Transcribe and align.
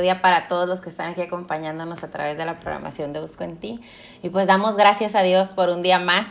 día 0.00 0.22
para 0.22 0.48
todos 0.48 0.68
los 0.68 0.80
que 0.80 0.90
están 0.90 1.10
aquí 1.10 1.22
acompañándonos 1.22 2.02
a 2.04 2.10
través 2.10 2.38
de 2.38 2.44
la 2.44 2.58
programación 2.60 3.12
de 3.12 3.20
Busco 3.20 3.44
en 3.44 3.56
Ti. 3.56 3.80
Y 4.22 4.30
pues 4.30 4.46
damos 4.46 4.76
gracias 4.76 5.14
a 5.14 5.22
Dios 5.22 5.54
por 5.54 5.68
un 5.68 5.82
día 5.82 5.98
más, 5.98 6.26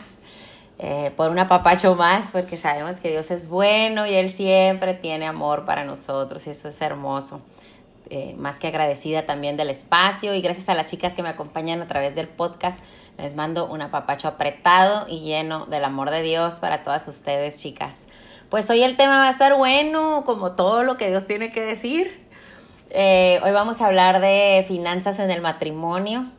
eh, 0.78 1.12
por 1.16 1.30
un 1.30 1.38
apapacho 1.38 1.94
más, 1.94 2.30
porque 2.32 2.56
sabemos 2.56 2.96
que 3.00 3.10
Dios 3.10 3.30
es 3.30 3.48
bueno 3.48 4.06
y 4.06 4.14
Él 4.14 4.32
siempre 4.32 4.94
tiene 4.94 5.26
amor 5.26 5.64
para 5.64 5.84
nosotros 5.84 6.46
y 6.46 6.50
eso 6.50 6.68
es 6.68 6.80
hermoso. 6.80 7.40
Eh, 8.10 8.34
más 8.38 8.58
que 8.58 8.68
agradecida 8.68 9.26
también 9.26 9.58
del 9.58 9.68
espacio 9.68 10.34
y 10.34 10.40
gracias 10.40 10.70
a 10.70 10.74
las 10.74 10.90
chicas 10.90 11.14
que 11.14 11.22
me 11.22 11.28
acompañan 11.28 11.82
a 11.82 11.88
través 11.88 12.14
del 12.14 12.26
podcast. 12.26 12.82
Les 13.18 13.34
mando 13.34 13.66
un 13.66 13.82
apapacho 13.82 14.28
apretado 14.28 15.06
y 15.08 15.20
lleno 15.20 15.66
del 15.66 15.84
amor 15.84 16.10
de 16.10 16.22
Dios 16.22 16.58
para 16.58 16.82
todas 16.84 17.06
ustedes, 17.08 17.60
chicas. 17.60 18.06
Pues 18.48 18.70
hoy 18.70 18.82
el 18.82 18.96
tema 18.96 19.18
va 19.18 19.28
a 19.28 19.30
estar 19.30 19.54
bueno, 19.56 20.22
como 20.24 20.52
todo 20.52 20.84
lo 20.84 20.96
que 20.96 21.08
Dios 21.08 21.26
tiene 21.26 21.52
que 21.52 21.60
decir. 21.60 22.27
Eh, 22.90 23.38
hoy 23.44 23.50
vamos 23.52 23.82
a 23.82 23.86
hablar 23.86 24.20
de 24.20 24.64
finanzas 24.66 25.18
en 25.18 25.30
el 25.30 25.42
matrimonio 25.42 26.30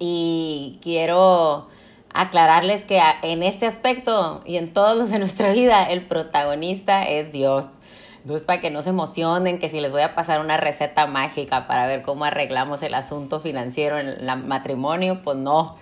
y 0.00 0.80
quiero 0.82 1.68
aclararles 2.12 2.84
que 2.84 3.00
en 3.22 3.44
este 3.44 3.66
aspecto 3.66 4.42
y 4.44 4.56
en 4.56 4.72
todos 4.72 4.96
los 4.96 5.10
de 5.10 5.20
nuestra 5.20 5.52
vida 5.52 5.84
el 5.84 6.02
protagonista 6.02 7.04
es 7.04 7.30
Dios. 7.30 7.78
Entonces, 8.22 8.44
para 8.44 8.60
que 8.60 8.70
no 8.70 8.82
se 8.82 8.90
emocionen, 8.90 9.60
que 9.60 9.68
si 9.68 9.80
les 9.80 9.92
voy 9.92 10.02
a 10.02 10.16
pasar 10.16 10.40
una 10.40 10.56
receta 10.56 11.06
mágica 11.06 11.68
para 11.68 11.86
ver 11.86 12.02
cómo 12.02 12.24
arreglamos 12.24 12.82
el 12.82 12.94
asunto 12.94 13.38
financiero 13.38 14.00
en 14.00 14.08
el 14.08 14.36
matrimonio, 14.38 15.20
pues 15.22 15.36
no. 15.36 15.76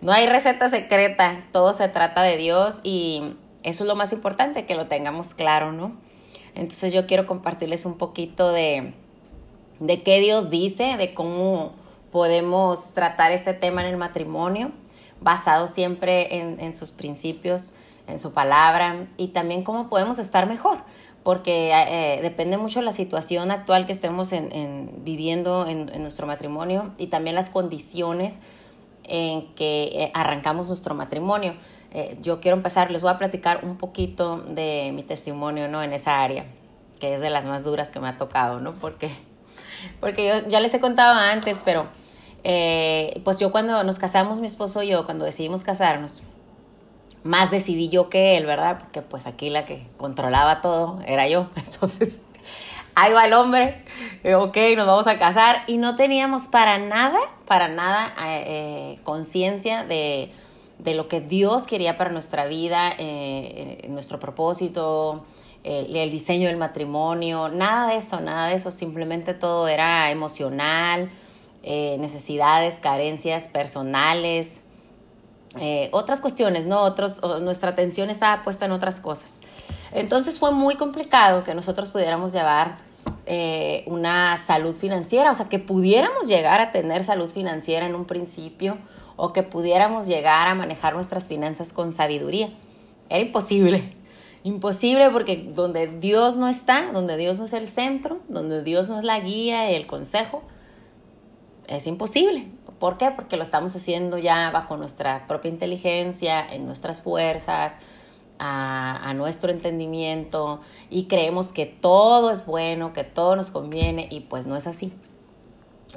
No 0.00 0.12
hay 0.12 0.26
receta 0.26 0.70
secreta, 0.70 1.44
todo 1.52 1.74
se 1.74 1.88
trata 1.88 2.22
de 2.22 2.38
Dios 2.38 2.80
y 2.82 3.34
eso 3.62 3.84
es 3.84 3.88
lo 3.88 3.94
más 3.94 4.14
importante, 4.14 4.64
que 4.64 4.74
lo 4.74 4.86
tengamos 4.86 5.34
claro, 5.34 5.70
¿no? 5.70 5.92
Entonces 6.54 6.94
yo 6.94 7.06
quiero 7.06 7.26
compartirles 7.26 7.84
un 7.84 7.98
poquito 7.98 8.52
de, 8.52 8.94
de 9.82 10.02
qué 10.02 10.20
Dios 10.20 10.50
dice, 10.50 10.96
de 10.96 11.12
cómo 11.12 11.72
podemos 12.10 12.94
tratar 12.94 13.32
este 13.32 13.54
tema 13.54 13.82
en 13.82 13.88
el 13.88 13.96
matrimonio, 13.96 14.70
basado 15.20 15.66
siempre 15.66 16.36
en, 16.36 16.74
sus 16.74 16.90
principios, 16.90 17.74
en 18.06 18.18
su 18.18 18.32
palabra, 18.32 19.08
y 19.16 19.28
también 19.28 19.62
cómo 19.62 19.88
podemos 19.88 20.18
estar 20.18 20.46
mejor 20.46 20.78
porque 21.22 21.70
eh, 21.72 22.20
depende 22.20 22.56
mucho 22.56 22.80
de 22.80 22.84
la 22.84 22.92
situación 22.92 23.50
actual 23.50 23.86
que 23.86 23.92
estemos 23.92 24.32
en, 24.32 24.90
viviendo 25.04 25.66
en, 25.68 26.02
nuestro 26.02 26.26
matrimonio 26.26 26.92
y 26.98 27.06
también 27.06 27.36
las 27.36 27.48
condiciones 27.48 28.40
en 29.04 29.54
que 29.54 29.84
eh, 29.94 30.10
arrancamos 30.14 30.66
nuestro 30.68 30.94
matrimonio. 30.94 31.54
Eh, 31.92 32.16
yo 32.22 32.40
quiero 32.40 32.56
empezar, 32.56 32.90
les 32.90 33.02
voy 33.02 33.10
a 33.12 33.18
platicar 33.18 33.64
un 33.64 33.76
poquito 33.76 34.38
de 34.38 34.90
mi 34.94 35.02
testimonio 35.02 35.68
¿no? 35.68 35.82
en 35.82 35.92
esa 35.92 36.22
área, 36.22 36.46
que 36.98 37.14
es 37.14 37.20
de 37.20 37.30
las 37.30 37.44
más 37.44 37.64
duras 37.64 37.90
que 37.90 38.00
me 38.00 38.08
ha 38.08 38.16
tocado, 38.16 38.60
¿no? 38.60 38.74
Porque, 38.74 39.10
porque 40.00 40.26
yo 40.26 40.48
ya 40.48 40.60
les 40.60 40.74
he 40.74 40.80
contado 40.80 41.14
antes, 41.14 41.62
pero 41.64 41.86
pues 43.24 43.38
yo 43.38 43.52
cuando 43.52 43.84
nos 43.84 43.98
casamos, 43.98 44.40
mi 44.40 44.46
esposo 44.46 44.82
y 44.82 44.88
yo, 44.88 45.04
cuando 45.04 45.24
decidimos 45.24 45.62
casarnos, 45.62 46.22
más 47.24 47.50
decidí 47.50 47.88
yo 47.88 48.08
que 48.08 48.36
él, 48.36 48.46
¿verdad? 48.46 48.78
Porque 48.78 49.02
pues 49.02 49.26
aquí 49.26 49.50
la 49.50 49.64
que 49.64 49.86
controlaba 49.96 50.60
todo 50.60 51.00
era 51.06 51.28
yo. 51.28 51.48
Entonces, 51.56 52.20
ahí 52.94 53.12
va 53.12 53.26
el 53.26 53.32
hombre, 53.32 53.84
eh, 54.24 54.34
ok, 54.34 54.56
nos 54.76 54.86
vamos 54.86 55.06
a 55.06 55.18
casar 55.18 55.64
y 55.66 55.78
no 55.78 55.96
teníamos 55.96 56.48
para 56.48 56.78
nada, 56.78 57.18
para 57.46 57.68
nada 57.68 58.12
eh, 58.26 58.44
eh, 58.46 58.98
conciencia 59.04 59.84
de, 59.84 60.32
de, 60.78 60.94
lo 60.94 61.08
que 61.08 61.20
Dios 61.20 61.66
quería 61.66 61.96
para 61.96 62.10
nuestra 62.10 62.46
vida, 62.46 62.96
nuestro 63.88 64.18
propósito, 64.18 65.24
el 65.64 66.10
diseño 66.10 66.48
del 66.48 66.56
matrimonio, 66.56 67.48
nada 67.48 67.90
de 67.92 67.98
eso, 67.98 68.20
nada 68.20 68.48
de 68.48 68.54
eso, 68.54 68.70
simplemente 68.70 69.32
todo 69.32 69.68
era 69.68 70.10
emocional, 70.10 71.10
necesidades, 71.62 72.80
carencias 72.80 73.46
personales 73.46 74.64
eh, 75.60 75.90
otras 75.92 76.22
cuestiones, 76.22 76.64
¿no? 76.66 76.80
Otros, 76.80 77.20
nuestra 77.42 77.70
atención 77.70 78.08
estaba 78.08 78.42
puesta 78.42 78.64
en 78.64 78.72
otras 78.72 79.00
cosas. 79.00 79.40
Entonces 79.92 80.38
fue 80.38 80.52
muy 80.52 80.76
complicado 80.76 81.44
que 81.44 81.54
nosotros 81.54 81.90
pudiéramos 81.90 82.32
llevar 82.32 82.78
eh, 83.26 83.84
una 83.86 84.38
salud 84.38 84.74
financiera, 84.74 85.30
o 85.30 85.34
sea, 85.34 85.48
que 85.48 85.58
pudiéramos 85.58 86.26
llegar 86.26 86.60
a 86.60 86.72
tener 86.72 87.04
salud 87.04 87.28
financiera 87.28 87.84
en 87.84 87.94
un 87.94 88.06
principio 88.06 88.78
o 89.16 89.34
que 89.34 89.42
pudiéramos 89.42 90.06
llegar 90.06 90.48
a 90.48 90.54
manejar 90.54 90.94
nuestras 90.94 91.28
finanzas 91.28 91.74
con 91.74 91.92
sabiduría. 91.92 92.48
Era 93.10 93.20
imposible. 93.20 93.94
Imposible 94.44 95.10
porque 95.10 95.50
donde 95.54 95.86
Dios 95.86 96.36
no 96.36 96.48
está, 96.48 96.90
donde 96.92 97.16
Dios 97.16 97.38
no 97.38 97.44
es 97.44 97.52
el 97.52 97.68
centro, 97.68 98.18
donde 98.28 98.62
Dios 98.62 98.88
no 98.88 98.98
es 98.98 99.04
la 99.04 99.20
guía 99.20 99.70
y 99.70 99.74
el 99.74 99.86
consejo, 99.86 100.42
es 101.68 101.86
imposible. 101.86 102.48
¿Por 102.80 102.98
qué? 102.98 103.12
Porque 103.12 103.36
lo 103.36 103.44
estamos 103.44 103.76
haciendo 103.76 104.18
ya 104.18 104.50
bajo 104.50 104.76
nuestra 104.76 105.28
propia 105.28 105.48
inteligencia, 105.50 106.44
en 106.44 106.66
nuestras 106.66 107.00
fuerzas, 107.00 107.78
a, 108.40 109.12
nuestro 109.14 109.52
entendimiento 109.52 110.60
y 110.90 111.04
creemos 111.04 111.52
que 111.52 111.66
todo 111.66 112.32
es 112.32 112.44
bueno, 112.44 112.92
que 112.92 113.04
todo 113.04 113.36
nos 113.36 113.50
conviene 113.50 114.08
y 114.10 114.20
pues 114.20 114.46
no 114.46 114.56
es 114.56 114.66
así. 114.66 114.92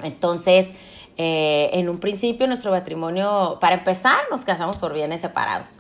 Entonces, 0.04 0.76
eh, 1.18 1.72
en 1.74 1.90
un 1.90 2.00
principio 2.00 2.46
nuestro 2.46 2.70
matrimonio, 2.70 3.58
para 3.60 3.78
empezar, 3.78 4.20
nos 4.30 4.46
casamos 4.46 4.78
por 4.78 4.94
bienes 4.94 5.22
separados. 5.22 5.80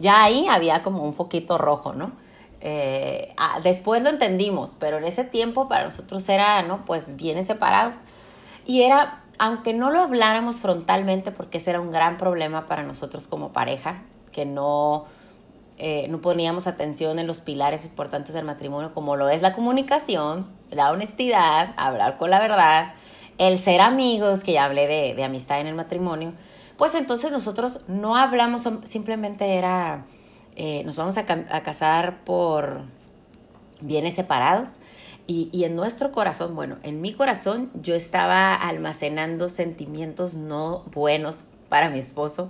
Ya 0.00 0.24
ahí 0.24 0.48
había 0.48 0.82
como 0.82 1.04
un 1.04 1.14
foquito 1.14 1.56
rojo, 1.56 1.92
¿no? 1.92 2.10
Eh, 2.60 3.32
ah, 3.36 3.60
después 3.62 4.02
lo 4.02 4.10
entendimos, 4.10 4.76
pero 4.80 4.98
en 4.98 5.04
ese 5.04 5.22
tiempo 5.22 5.68
para 5.68 5.84
nosotros 5.84 6.28
era, 6.28 6.62
¿no? 6.62 6.84
Pues 6.84 7.16
bienes 7.16 7.46
separados. 7.46 7.96
Y 8.66 8.82
era 8.82 9.20
aunque 9.40 9.72
no 9.72 9.90
lo 9.90 10.00
habláramos 10.00 10.60
frontalmente, 10.60 11.32
porque 11.32 11.56
ese 11.56 11.70
era 11.70 11.80
un 11.80 11.90
gran 11.90 12.18
problema 12.18 12.66
para 12.66 12.82
nosotros 12.82 13.26
como 13.26 13.54
pareja, 13.54 14.02
que 14.32 14.44
no, 14.44 15.06
eh, 15.78 16.08
no 16.10 16.20
poníamos 16.20 16.66
atención 16.66 17.18
en 17.18 17.26
los 17.26 17.40
pilares 17.40 17.86
importantes 17.86 18.34
del 18.34 18.44
matrimonio, 18.44 18.92
como 18.92 19.16
lo 19.16 19.30
es 19.30 19.40
la 19.40 19.54
comunicación, 19.54 20.46
la 20.70 20.90
honestidad, 20.90 21.72
hablar 21.78 22.18
con 22.18 22.28
la 22.28 22.38
verdad, 22.38 22.92
el 23.38 23.56
ser 23.56 23.80
amigos, 23.80 24.44
que 24.44 24.52
ya 24.52 24.66
hablé 24.66 24.86
de, 24.86 25.24
amistad 25.24 25.58
en 25.58 25.68
el 25.68 25.74
matrimonio, 25.74 26.34
pues 26.80 26.94
entonces 26.94 27.30
nosotros 27.30 27.80
no 27.88 28.16
hablamos, 28.16 28.66
simplemente 28.84 29.56
era, 29.56 30.06
eh, 30.56 30.82
nos 30.86 30.96
vamos 30.96 31.18
a, 31.18 31.26
casar 31.26 32.24
por 32.24 32.84
bienes 33.82 34.14
separados 34.14 34.78
y, 35.26 35.50
en 35.62 35.76
nuestro 35.76 36.10
corazón, 36.10 36.56
bueno, 36.56 36.78
en 36.82 37.02
mi 37.02 37.12
corazón 37.12 37.70
yo 37.74 37.94
estaba 37.94 38.54
almacenando 38.54 39.50
sentimientos 39.50 40.38
no 40.38 40.84
buenos 40.94 41.48
para 41.68 41.90
mi 41.90 41.98
esposo 41.98 42.48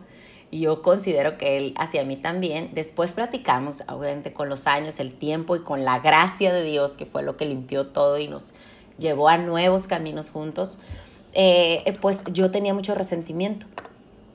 y 0.53 0.61
yo 0.61 0.81
considero 0.81 1.37
que 1.37 1.57
él 1.59 1.75
hacia 1.77 2.05
mí 2.05 2.15
también. 2.15 2.71
Después 2.73 3.15
platicamos, 3.15 3.83
obviamente 3.89 4.33
con 4.33 4.49
los 4.49 4.69
años, 4.69 5.01
el 5.01 5.13
tiempo 5.13 5.57
y 5.57 5.65
con 5.65 5.85
la 5.85 5.99
gracia 5.99 6.53
de 6.53 6.63
Dios, 6.63 6.93
que 6.93 7.05
fue 7.05 7.25
lo 7.25 7.37
que 7.37 7.47
limpió 7.47 7.89
todo 7.89 8.17
y 8.17 8.29
nos 8.29 8.53
llevó 8.97 9.29
a 9.29 9.39
nuevos 9.39 9.89
caminos 9.89 10.31
juntos, 10.31 10.79
eh, 11.33 11.93
pues 12.01 12.23
yo 12.33 12.53
tenía 12.53 12.75
mucho 12.75 12.95
resentimiento. 12.95 13.67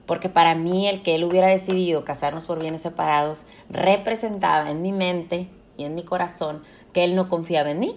Porque 0.05 0.29
para 0.29 0.55
mí 0.55 0.87
el 0.87 1.01
que 1.01 1.15
él 1.15 1.23
hubiera 1.23 1.47
decidido 1.47 2.03
casarnos 2.03 2.45
por 2.45 2.59
bienes 2.59 2.81
separados 2.81 3.45
representaba 3.69 4.69
en 4.69 4.81
mi 4.81 4.91
mente 4.91 5.47
y 5.77 5.83
en 5.83 5.95
mi 5.95 6.03
corazón 6.03 6.63
que 6.93 7.03
él 7.03 7.15
no 7.15 7.27
confiaba 7.27 7.71
en 7.71 7.79
mí 7.79 7.95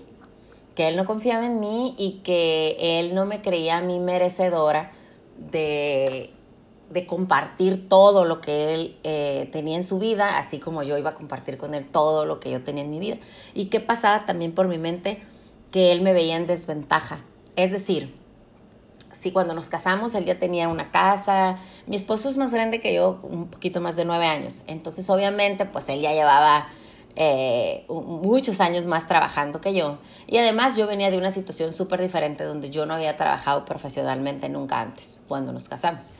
que 0.78 0.86
él 0.86 0.94
no 0.94 1.06
confiaba 1.06 1.44
en 1.44 1.58
mí 1.58 1.96
y 1.98 2.20
que 2.22 2.76
él 2.78 3.12
no 3.12 3.26
me 3.26 3.42
creía 3.42 3.78
a 3.78 3.80
mí 3.80 3.98
merecedora 3.98 4.92
de, 5.50 6.30
compartir 7.08 7.88
todo 7.88 8.24
lo 8.24 8.40
que 8.40 8.74
él 8.74 8.96
eh, 9.02 9.48
tenía 9.50 9.74
en 9.74 9.82
su 9.82 9.98
vida, 9.98 10.38
así 10.38 10.60
como 10.60 10.84
yo 10.84 10.96
iba 10.96 11.10
a 11.10 11.14
compartir 11.14 11.58
con 11.58 11.74
él 11.74 11.88
todo 11.88 12.26
lo 12.26 12.38
que 12.38 12.52
yo 12.52 12.62
tenía 12.62 12.84
en 12.84 12.90
mi 12.90 13.00
vida. 13.00 13.16
Y 13.54 13.70
qué 13.70 13.80
pasaba 13.80 14.24
también 14.24 14.52
por 14.52 14.68
mi 14.68 14.78
mente 14.78 15.20
que 15.72 15.90
él 15.90 16.00
me 16.00 16.12
veía 16.12 16.36
en 16.36 16.46
desventaja. 16.46 17.24
Es 17.56 17.72
decir, 17.72 18.14
si 19.12 19.32
cuando 19.32 19.54
nos 19.54 19.68
casamos 19.68 20.14
él 20.14 20.24
ya 20.24 20.38
tenía 20.38 20.68
una 20.68 20.90
casa, 20.90 21.58
mi 21.86 21.96
esposo 21.96 22.28
es 22.28 22.36
más 22.36 22.52
grande 22.52 22.80
que 22.80 22.94
yo, 22.94 23.20
un 23.22 23.48
poquito 23.48 23.80
más 23.80 23.96
de 23.96 24.04
nueve 24.04 24.26
años, 24.26 24.62
entonces 24.66 25.08
obviamente 25.10 25.64
pues 25.64 25.88
él 25.88 26.00
ya 26.00 26.12
llevaba 26.12 26.68
eh, 27.20 27.84
muchos 27.88 28.60
años 28.60 28.86
más 28.86 29.08
trabajando 29.08 29.60
que 29.60 29.74
yo. 29.74 29.98
Y 30.28 30.38
además 30.38 30.76
yo 30.76 30.86
venía 30.86 31.10
de 31.10 31.18
una 31.18 31.32
situación 31.32 31.72
súper 31.72 32.00
diferente 32.00 32.44
donde 32.44 32.70
yo 32.70 32.86
no 32.86 32.94
había 32.94 33.16
trabajado 33.16 33.64
profesionalmente 33.64 34.48
nunca 34.48 34.80
antes, 34.80 35.20
cuando 35.26 35.52
nos 35.52 35.68
casamos. 35.68 36.12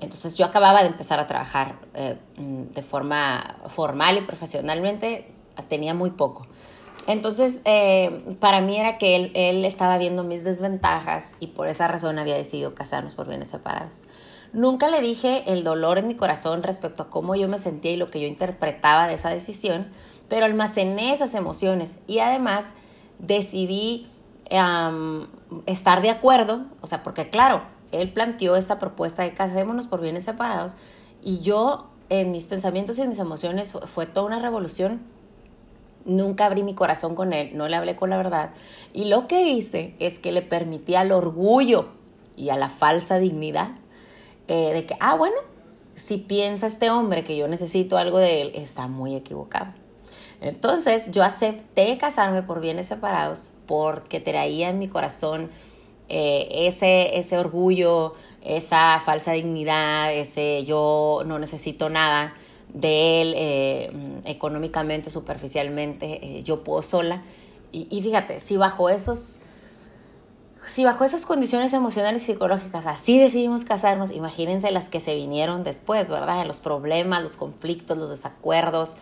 Entonces 0.00 0.36
yo 0.36 0.46
acababa 0.46 0.80
de 0.80 0.88
empezar 0.88 1.20
a 1.20 1.26
trabajar 1.26 1.74
eh, 1.92 2.16
mm, 2.38 2.72
de 2.74 2.82
forma 2.82 3.56
formal 3.68 4.16
y 4.16 4.20
profesionalmente, 4.22 5.30
tenía 5.68 5.92
muy 5.92 6.08
poco. 6.08 6.46
Entonces, 7.06 7.62
eh, 7.64 8.36
para 8.40 8.60
mí 8.60 8.78
era 8.78 8.98
que 8.98 9.16
él, 9.16 9.32
él, 9.34 9.64
estaba 9.64 9.98
viendo 9.98 10.22
mis 10.22 10.44
desventajas 10.44 11.34
y 11.40 11.48
por 11.48 11.66
esa 11.68 11.88
razón 11.88 12.18
había 12.18 12.36
decidido 12.36 12.74
casarnos 12.74 13.14
por 13.14 13.26
bienes 13.26 13.48
separados. 13.48 14.04
Nunca 14.52 14.88
le 14.88 15.00
dije 15.00 15.44
el 15.46 15.64
dolor 15.64 15.98
en 15.98 16.08
mi 16.08 16.14
corazón 16.14 16.62
respecto 16.62 17.04
a 17.04 17.10
cómo 17.10 17.36
yo 17.36 17.48
me 17.48 17.58
sentía 17.58 17.92
y 17.92 17.96
lo 17.96 18.08
que 18.08 18.20
yo 18.20 18.26
interpretaba 18.26 19.06
de 19.06 19.14
esa 19.14 19.30
decisión, 19.30 19.88
pero 20.28 20.44
almacené 20.44 21.12
esas 21.12 21.34
emociones 21.34 21.98
y 22.06 22.18
además 22.18 22.74
decidí 23.18 24.08
estar 25.66 26.02
de 26.02 26.10
acuerdo, 26.10 26.64
o 26.80 26.86
sea, 26.88 27.04
porque 27.04 27.30
claro, 27.30 27.62
él 27.92 28.12
planteó 28.12 28.56
esta 28.56 28.78
propuesta 28.78 29.22
de 29.22 29.32
casémonos 29.32 29.86
por 29.86 30.00
bienes 30.00 30.24
separados 30.24 30.74
y 31.22 31.40
yo 31.40 31.88
en 32.08 32.32
mis 32.32 32.46
pensamientos 32.46 32.98
y 32.98 33.02
en 33.02 33.08
mis 33.08 33.20
emociones 33.20 33.72
fue, 33.72 34.06
toda 34.06 34.26
una 34.26 34.40
revolución. 34.40 35.00
Nunca 36.04 36.46
abrí 36.46 36.62
mi 36.62 36.74
corazón 36.74 37.14
con 37.14 37.32
él, 37.32 37.50
no 37.54 37.68
le 37.68 37.76
hablé 37.76 37.96
con 37.96 38.10
la 38.10 38.16
verdad. 38.16 38.50
Y 38.92 39.04
lo 39.04 39.26
que 39.26 39.48
hice 39.50 39.94
es 39.98 40.18
que 40.18 40.32
le 40.32 40.42
permití 40.42 40.94
al 40.94 41.12
orgullo 41.12 41.88
y 42.36 42.50
a 42.50 42.56
la 42.56 42.70
falsa 42.70 43.18
dignidad 43.18 43.72
eh, 44.48 44.72
de 44.72 44.86
que, 44.86 44.96
ah, 45.00 45.14
bueno, 45.14 45.36
si 45.96 46.16
piensa 46.16 46.66
este 46.66 46.90
hombre 46.90 47.24
que 47.24 47.36
yo 47.36 47.48
necesito 47.48 47.98
algo 47.98 48.18
de 48.18 48.42
él, 48.42 48.52
está 48.54 48.86
muy 48.86 49.14
equivocado. 49.14 49.74
Entonces 50.40 51.10
yo 51.10 51.22
acepté 51.22 51.98
casarme 51.98 52.42
por 52.42 52.60
bienes 52.60 52.86
separados 52.86 53.50
porque 53.66 54.20
traía 54.20 54.70
en 54.70 54.78
mi 54.78 54.88
corazón 54.88 55.50
eh, 56.08 56.48
ese, 56.66 57.18
ese 57.18 57.38
orgullo, 57.38 58.14
esa 58.42 59.00
falsa 59.04 59.32
dignidad, 59.32 60.14
ese 60.14 60.64
yo 60.64 61.22
no 61.26 61.38
necesito 61.38 61.90
nada 61.90 62.34
de 62.74 63.22
él 63.22 63.34
eh, 63.36 64.20
económicamente, 64.24 65.10
superficialmente, 65.10 66.38
eh, 66.38 66.42
yo 66.42 66.62
puedo 66.64 66.82
sola. 66.82 67.22
Y, 67.72 67.86
y, 67.90 68.02
fíjate, 68.02 68.40
si 68.40 68.56
bajo 68.56 68.88
esos... 68.88 69.40
Si 70.62 70.84
bajo 70.84 71.04
esas 71.04 71.24
condiciones 71.24 71.72
emocionales 71.72 72.22
y 72.24 72.26
psicológicas 72.26 72.86
así 72.86 73.18
decidimos 73.18 73.64
casarnos, 73.64 74.10
imagínense 74.10 74.70
las 74.70 74.90
que 74.90 75.00
se 75.00 75.14
vinieron 75.14 75.64
después, 75.64 76.10
¿verdad? 76.10 76.44
Los 76.46 76.60
problemas, 76.60 77.22
los 77.22 77.36
conflictos, 77.36 77.96
los 77.96 78.10
desacuerdos, 78.10 78.94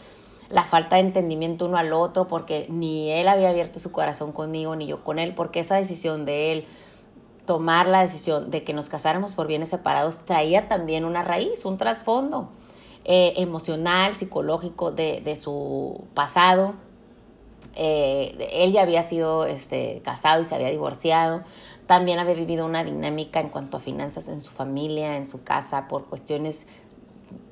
la 0.50 0.62
falta 0.62 0.94
de 0.96 1.02
entendimiento 1.02 1.66
uno 1.66 1.76
al 1.76 1.92
otro, 1.92 2.28
porque 2.28 2.66
ni 2.68 3.10
él 3.10 3.26
había 3.26 3.50
abierto 3.50 3.80
su 3.80 3.90
corazón 3.90 4.30
conmigo, 4.30 4.76
ni 4.76 4.86
yo 4.86 5.02
con 5.02 5.18
él, 5.18 5.34
porque 5.34 5.58
esa 5.58 5.74
decisión 5.74 6.26
de 6.26 6.52
él 6.52 6.64
tomar 7.44 7.88
la 7.88 8.02
decisión 8.02 8.52
de 8.52 8.62
que 8.62 8.72
nos 8.72 8.88
casáramos 8.88 9.34
por 9.34 9.48
bienes 9.48 9.70
separados 9.70 10.20
traía 10.20 10.68
también 10.68 11.04
una 11.04 11.24
raíz, 11.24 11.64
un 11.64 11.76
trasfondo 11.76 12.50
eh, 13.10 13.32
emocional, 13.36 14.12
psicológico 14.12 14.92
de, 14.92 15.22
de 15.22 15.34
su 15.34 16.04
pasado. 16.12 16.74
Eh, 17.74 18.50
él 18.52 18.72
ya 18.72 18.82
había 18.82 19.02
sido 19.02 19.46
este, 19.46 20.02
casado 20.04 20.42
y 20.42 20.44
se 20.44 20.54
había 20.54 20.68
divorciado. 20.68 21.42
También 21.86 22.18
había 22.18 22.34
vivido 22.34 22.66
una 22.66 22.84
dinámica 22.84 23.40
en 23.40 23.48
cuanto 23.48 23.78
a 23.78 23.80
finanzas 23.80 24.28
en 24.28 24.42
su 24.42 24.50
familia, 24.50 25.16
en 25.16 25.26
su 25.26 25.42
casa, 25.42 25.88
por 25.88 26.04
cuestiones 26.04 26.66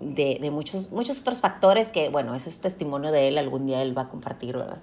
de, 0.01 0.47
muchos, 0.53 0.93
muchos 0.93 1.21
otros 1.21 1.41
factores 1.41 1.91
que, 1.91 2.11
bueno, 2.11 2.35
eso 2.35 2.51
es 2.51 2.61
testimonio 2.61 3.11
de 3.11 3.29
él, 3.29 3.39
algún 3.39 3.65
día 3.65 3.81
él 3.81 3.97
va 3.97 4.03
a 4.03 4.09
compartir, 4.11 4.59
¿verdad? 4.59 4.83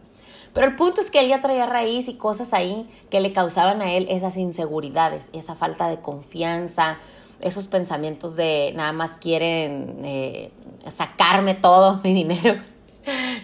Pero 0.56 0.66
el 0.66 0.76
punto 0.76 1.02
es 1.02 1.12
que 1.12 1.20
él 1.20 1.28
ya 1.28 1.40
traía 1.40 1.68
raíz 1.68 2.08
y 2.08 2.16
cosas 2.16 2.52
ahí 2.52 2.90
que 3.12 3.20
le 3.20 3.32
causaban 3.32 3.84
a 3.84 3.94
él 3.94 4.08
esas 4.10 4.38
inseguridades, 4.38 5.30
esa 5.34 5.54
falta 5.54 5.88
de 5.88 6.00
confianza, 6.00 6.98
esos 7.40 7.68
pensamientos 7.68 8.36
de 8.36 8.74
nada 8.76 8.92
más 8.94 9.18
quieren 9.18 10.02
eh, 10.04 10.52
sacarme 10.90 11.56
todo 11.56 12.00
mi 12.04 12.14
dinero, 12.14 12.62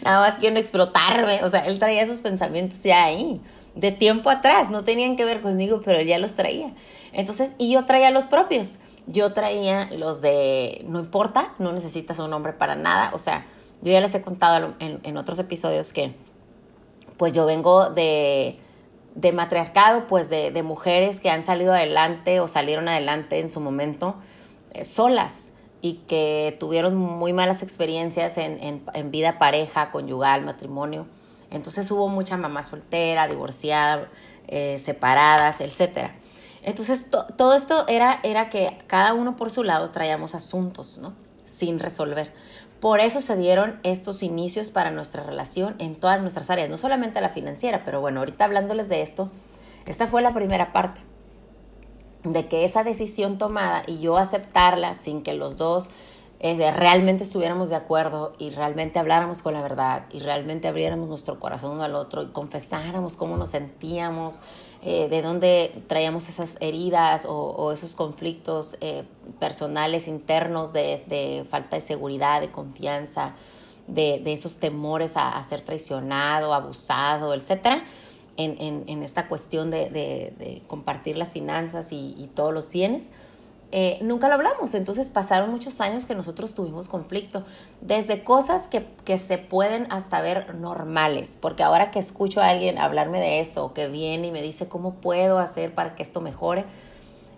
nada 0.04 0.20
más 0.22 0.40
quieren 0.40 0.58
explotarme, 0.58 1.44
o 1.44 1.50
sea, 1.50 1.62
él 1.66 1.80
traía 1.80 2.02
esos 2.02 2.20
pensamientos 2.20 2.84
ya 2.84 3.04
ahí, 3.04 3.42
de 3.76 3.92
tiempo 3.92 4.30
atrás, 4.30 4.72
no 4.72 4.84
tenían 4.84 5.16
que 5.16 5.26
ver 5.26 5.42
conmigo, 5.42 5.82
pero 5.84 6.00
él 6.00 6.08
ya 6.08 6.20
los 6.20 6.36
traía. 6.36 6.74
Entonces, 7.14 7.56
y 7.58 7.72
yo 7.72 7.86
traía 7.86 8.12
los 8.12 8.26
propios. 8.26 8.80
Yo 9.08 9.34
traía 9.34 9.90
los 9.92 10.22
de 10.22 10.86
no 10.88 11.00
importa, 11.00 11.54
no 11.58 11.72
necesitas 11.72 12.20
un 12.20 12.32
hombre 12.34 12.54
para 12.54 12.76
nada. 12.76 13.12
O 13.14 13.20
sea, 13.20 13.46
yo 13.82 13.92
ya 13.92 14.02
les 14.02 14.14
he 14.14 14.22
contado 14.22 14.76
en, 14.80 15.18
otros 15.18 15.40
episodios 15.40 15.94
que 15.94 16.14
pues 17.18 17.34
yo 17.34 17.46
vengo 17.46 17.90
de, 17.90 18.60
de 19.20 19.34
matriarcado, 19.34 20.08
pues 20.08 20.30
de, 20.30 20.52
de, 20.52 20.64
mujeres 20.64 21.20
que 21.20 21.30
han 21.30 21.44
salido 21.44 21.74
adelante 21.74 22.40
o 22.40 22.48
salieron 22.48 22.88
adelante 22.88 23.40
en 23.40 23.50
su 23.50 23.60
momento 23.60 24.16
eh, 24.72 24.86
solas 24.86 25.52
y 25.82 25.96
que 26.08 26.56
tuvieron 26.60 26.96
muy 26.96 27.34
malas 27.34 27.62
experiencias 27.62 28.38
en, 28.38 28.82
en, 28.94 29.12
vida 29.12 29.38
pareja, 29.38 29.92
conyugal, 29.92 30.44
matrimonio. 30.44 31.06
Entonces 31.52 31.90
hubo 31.92 32.08
mucha 32.08 32.38
mamá 32.38 32.64
soltera, 32.64 33.28
divorciada, 33.28 34.10
eh, 34.48 34.78
separadas, 34.78 35.62
etcétera. 35.62 36.16
Entonces, 36.62 37.08
todo 37.38 37.54
esto 37.54 37.88
era, 37.88 38.20
era 38.24 38.50
que 38.50 38.78
cada 38.88 39.14
uno 39.14 39.38
por 39.38 39.50
su 39.50 39.64
lado 39.64 39.90
traíamos 39.92 40.36
asuntos, 40.36 41.00
¿no? 41.00 41.14
Sin 41.46 41.80
resolver. 41.80 42.34
Por 42.80 43.02
eso 43.02 43.20
se 43.20 43.36
dieron 43.36 43.80
estos 43.84 44.24
inicios 44.24 44.70
para 44.70 44.92
nuestra 44.92 45.24
relación 45.24 45.76
en 45.80 45.96
todas 45.96 46.22
nuestras 46.22 46.50
áreas, 46.50 46.70
no 46.70 46.78
solamente 46.78 47.20
la 47.20 47.30
financiera, 47.30 47.82
pero 47.84 48.00
bueno, 48.00 48.22
ahorita 48.22 48.46
hablándoles 48.46 48.88
de 48.88 49.02
esto, 49.02 49.30
esta 49.86 50.08
fue 50.08 50.22
la 50.22 50.34
primera 50.34 50.72
parte, 50.72 51.02
de 52.24 52.48
que 52.48 52.64
esa 52.64 52.84
decisión 52.84 53.38
tomada 53.38 53.84
y 53.86 54.00
yo 54.00 54.18
aceptarla 54.18 54.94
sin 54.94 55.24
que 55.24 55.34
los 55.34 55.58
dos 55.58 55.90
eh, 56.42 56.72
realmente 56.72 57.26
estuviéramos 57.26 57.70
de 57.70 57.76
acuerdo 57.76 58.32
y 58.38 58.50
realmente 58.52 58.98
habláramos 58.98 59.42
con 59.42 59.54
la 59.54 59.62
verdad 59.62 60.06
y 60.10 60.20
realmente 60.20 60.70
abriéramos 60.70 61.10
nuestro 61.10 61.38
corazón 61.38 61.72
uno 61.72 61.84
al 61.84 61.96
otro 61.96 62.24
y 62.24 62.28
confesáramos 62.28 63.18
cómo 63.18 63.36
nos 63.36 63.50
sentíamos, 63.50 64.42
eh, 64.82 65.10
de 65.10 65.22
dónde 65.22 65.84
traíamos 65.88 66.30
esas 66.30 66.58
heridas 66.62 67.26
o, 67.28 67.74
esos 67.74 67.94
conflictos 67.94 68.78
eh, 68.80 69.04
personales 69.38 70.08
internos 70.08 70.72
de, 70.72 71.46
falta 71.50 71.76
de 71.76 71.82
seguridad, 71.82 72.40
de 72.40 72.52
confianza, 72.52 73.34
de, 73.88 74.22
esos 74.32 74.60
temores 74.60 75.18
a, 75.18 75.44
ser 75.44 75.62
traicionado, 75.62 76.54
abusado, 76.54 77.34
etcétera, 77.34 77.84
en, 78.38 79.04
esta 79.04 79.28
cuestión 79.28 79.72
de, 79.72 80.64
compartir 80.68 81.18
las 81.18 81.34
finanzas 81.34 81.92
y 81.92 82.30
todos 82.34 82.54
los 82.54 82.72
bienes 82.72 83.10
eh, 83.72 84.00
nunca 84.02 84.28
lo 84.28 84.36
hablamos. 84.36 84.74
Entonces 84.74 85.10
pasaron 85.10 85.52
muchos 85.52 85.80
años 85.82 86.06
que 86.06 86.16
nosotros 86.16 86.54
tuvimos 86.56 86.88
conflicto, 86.88 87.46
desde 87.82 88.24
cosas 88.24 88.68
que, 88.68 88.88
que, 89.06 89.18
se 89.18 89.38
pueden 89.38 89.88
hasta 89.92 90.22
ver 90.22 90.56
normales, 90.56 91.38
porque 91.40 91.64
ahora 91.64 91.92
que 91.92 92.00
escucho 92.00 92.42
a 92.42 92.50
alguien 92.50 92.80
hablarme 92.80 93.20
de 93.20 93.40
esto 93.40 93.66
o 93.66 93.74
que 93.74 93.88
viene 93.88 94.28
y 94.28 94.32
me 94.32 94.42
dice 94.42 94.68
cómo 94.68 94.96
puedo 94.96 95.38
hacer 95.38 95.74
para 95.74 95.96
que 95.96 96.04
esto 96.04 96.22
mejore, 96.22 96.66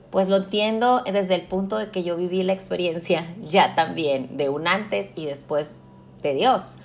pues 0.09 0.29
lo 0.29 0.37
entiendo 0.37 1.03
desde 1.03 1.35
el 1.35 1.43
punto 1.43 1.77
de 1.77 1.89
que 1.89 2.03
yo 2.03 2.15
viví 2.15 2.43
la 2.43 2.53
experiencia 2.53 3.33
ya 3.41 3.75
también 3.75 4.37
de 4.37 4.49
un 4.49 4.67
antes 4.67 5.11
y 5.15 5.25
después 5.25 5.77
de 6.21 6.33
Dios. 6.33 6.77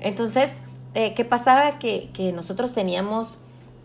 Entonces, 0.00 0.62
eh, 0.94 1.14
¿qué 1.14 1.24
pasaba? 1.24 1.78
Que, 1.78 2.10
que 2.12 2.32
nosotros 2.32 2.74
teníamos 2.74 3.38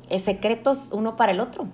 eh, 0.10 0.20
secretos 0.20 0.90
uno 0.92 1.16
para 1.16 1.32
el 1.32 1.40
otro 1.40 1.68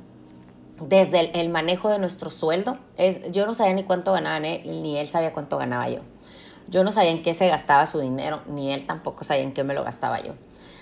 desde 0.87 1.39
el, 1.39 1.49
manejo 1.49 1.89
de 1.89 1.99
nuestro 1.99 2.29
sueldo. 2.29 2.77
Es, 2.97 3.31
yo 3.31 3.45
no 3.45 3.53
sabía 3.53 3.73
ni 3.73 3.83
cuánto 3.83 4.13
ganaba 4.13 4.37
él, 4.37 4.81
ni 4.81 4.97
él 4.97 5.07
sabía 5.07 5.33
cuánto 5.33 5.57
ganaba 5.57 5.89
yo. 5.89 5.99
Yo 6.67 6.83
no 6.83 6.91
sabía 6.91 7.11
en 7.11 7.23
qué 7.23 7.33
se 7.33 7.47
gastaba 7.47 7.85
su 7.85 7.99
dinero, 7.99 8.41
ni 8.47 8.71
él 8.71 8.85
tampoco 8.85 9.23
sabía 9.23 9.43
en 9.43 9.53
qué 9.53 9.63
me 9.63 9.73
lo 9.73 9.83
gastaba 9.83 10.21
yo. 10.21 10.33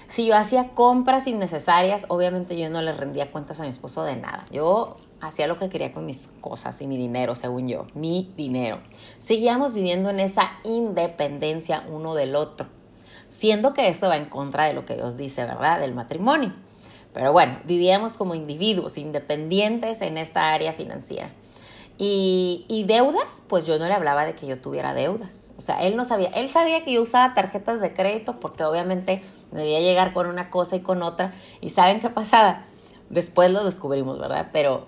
Si 0.07 0.27
yo 0.27 0.35
hacía 0.35 0.69
compras 0.69 1.25
innecesarias, 1.25 2.05
obviamente 2.09 2.57
yo 2.59 2.69
no 2.69 2.81
le 2.81 2.91
rendía 2.91 3.31
cuentas 3.31 3.61
a 3.61 3.63
mi 3.63 3.69
esposo 3.69 4.03
de 4.03 4.17
nada. 4.17 4.45
Yo 4.51 4.97
hacía 5.21 5.47
lo 5.47 5.57
que 5.57 5.69
quería 5.69 5.93
con 5.93 6.05
mis 6.05 6.27
cosas 6.41 6.81
y 6.81 6.87
mi 6.87 6.97
dinero, 6.97 7.33
según 7.33 7.69
yo, 7.69 7.87
mi 7.93 8.33
dinero. 8.35 8.79
Seguíamos 9.19 9.73
viviendo 9.73 10.09
en 10.09 10.19
esa 10.19 10.51
independencia 10.65 11.85
uno 11.89 12.13
del 12.13 12.35
otro, 12.35 12.67
siendo 13.29 13.73
que 13.73 13.87
esto 13.87 14.09
va 14.09 14.17
en 14.17 14.25
contra 14.25 14.65
de 14.65 14.73
lo 14.73 14.85
que 14.85 14.95
Dios 14.95 15.15
dice, 15.15 15.45
¿verdad? 15.45 15.79
Del 15.79 15.93
matrimonio. 15.93 16.53
Pero 17.13 17.31
bueno, 17.31 17.59
vivíamos 17.65 18.17
como 18.17 18.35
individuos 18.35 18.97
independientes 18.97 20.01
en 20.01 20.17
esta 20.17 20.53
área 20.53 20.73
financiera. 20.73 21.31
Y, 22.03 22.83
deudas, 22.87 23.43
pues 23.47 23.67
yo 23.67 23.77
no 23.77 23.85
le 23.85 23.93
hablaba 23.93 24.25
de 24.25 24.33
que 24.33 24.47
yo 24.47 24.59
tuviera 24.59 24.95
deudas. 24.95 25.53
O 25.59 25.61
sea, 25.61 25.83
él 25.83 25.95
no 25.95 26.03
sabía. 26.03 26.29
Él 26.29 26.49
sabía 26.49 26.83
que 26.83 26.93
yo 26.93 27.01
usaba 27.03 27.35
tarjetas 27.35 27.79
de 27.79 27.93
crédito 27.93 28.39
porque 28.39 28.63
obviamente 28.63 29.21
debía 29.51 29.79
llegar 29.81 30.11
con 30.13 30.25
una 30.25 30.49
cosa 30.49 30.77
y 30.77 30.79
con 30.79 31.03
otra. 31.03 31.35
¿Y 31.59 31.69
saben 31.69 31.99
qué 31.99 32.09
pasaba? 32.09 32.65
Después 33.11 33.51
lo 33.51 33.63
descubrimos, 33.63 34.17
¿verdad? 34.17 34.47
Pero 34.51 34.87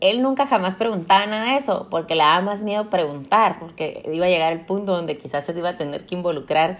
él 0.00 0.20
nunca 0.20 0.48
jamás 0.48 0.76
preguntaba 0.76 1.26
nada 1.26 1.52
de 1.52 1.58
eso 1.58 1.86
porque 1.90 2.16
le 2.16 2.24
daba 2.24 2.40
más 2.40 2.64
miedo 2.64 2.90
preguntar, 2.90 3.60
porque 3.60 4.02
iba 4.12 4.26
a 4.26 4.28
llegar 4.28 4.52
el 4.52 4.66
punto 4.66 4.96
donde 4.96 5.16
quizás 5.16 5.44
se 5.44 5.56
iba 5.56 5.68
a 5.68 5.76
tener 5.76 6.06
que 6.06 6.16
involucrar 6.16 6.78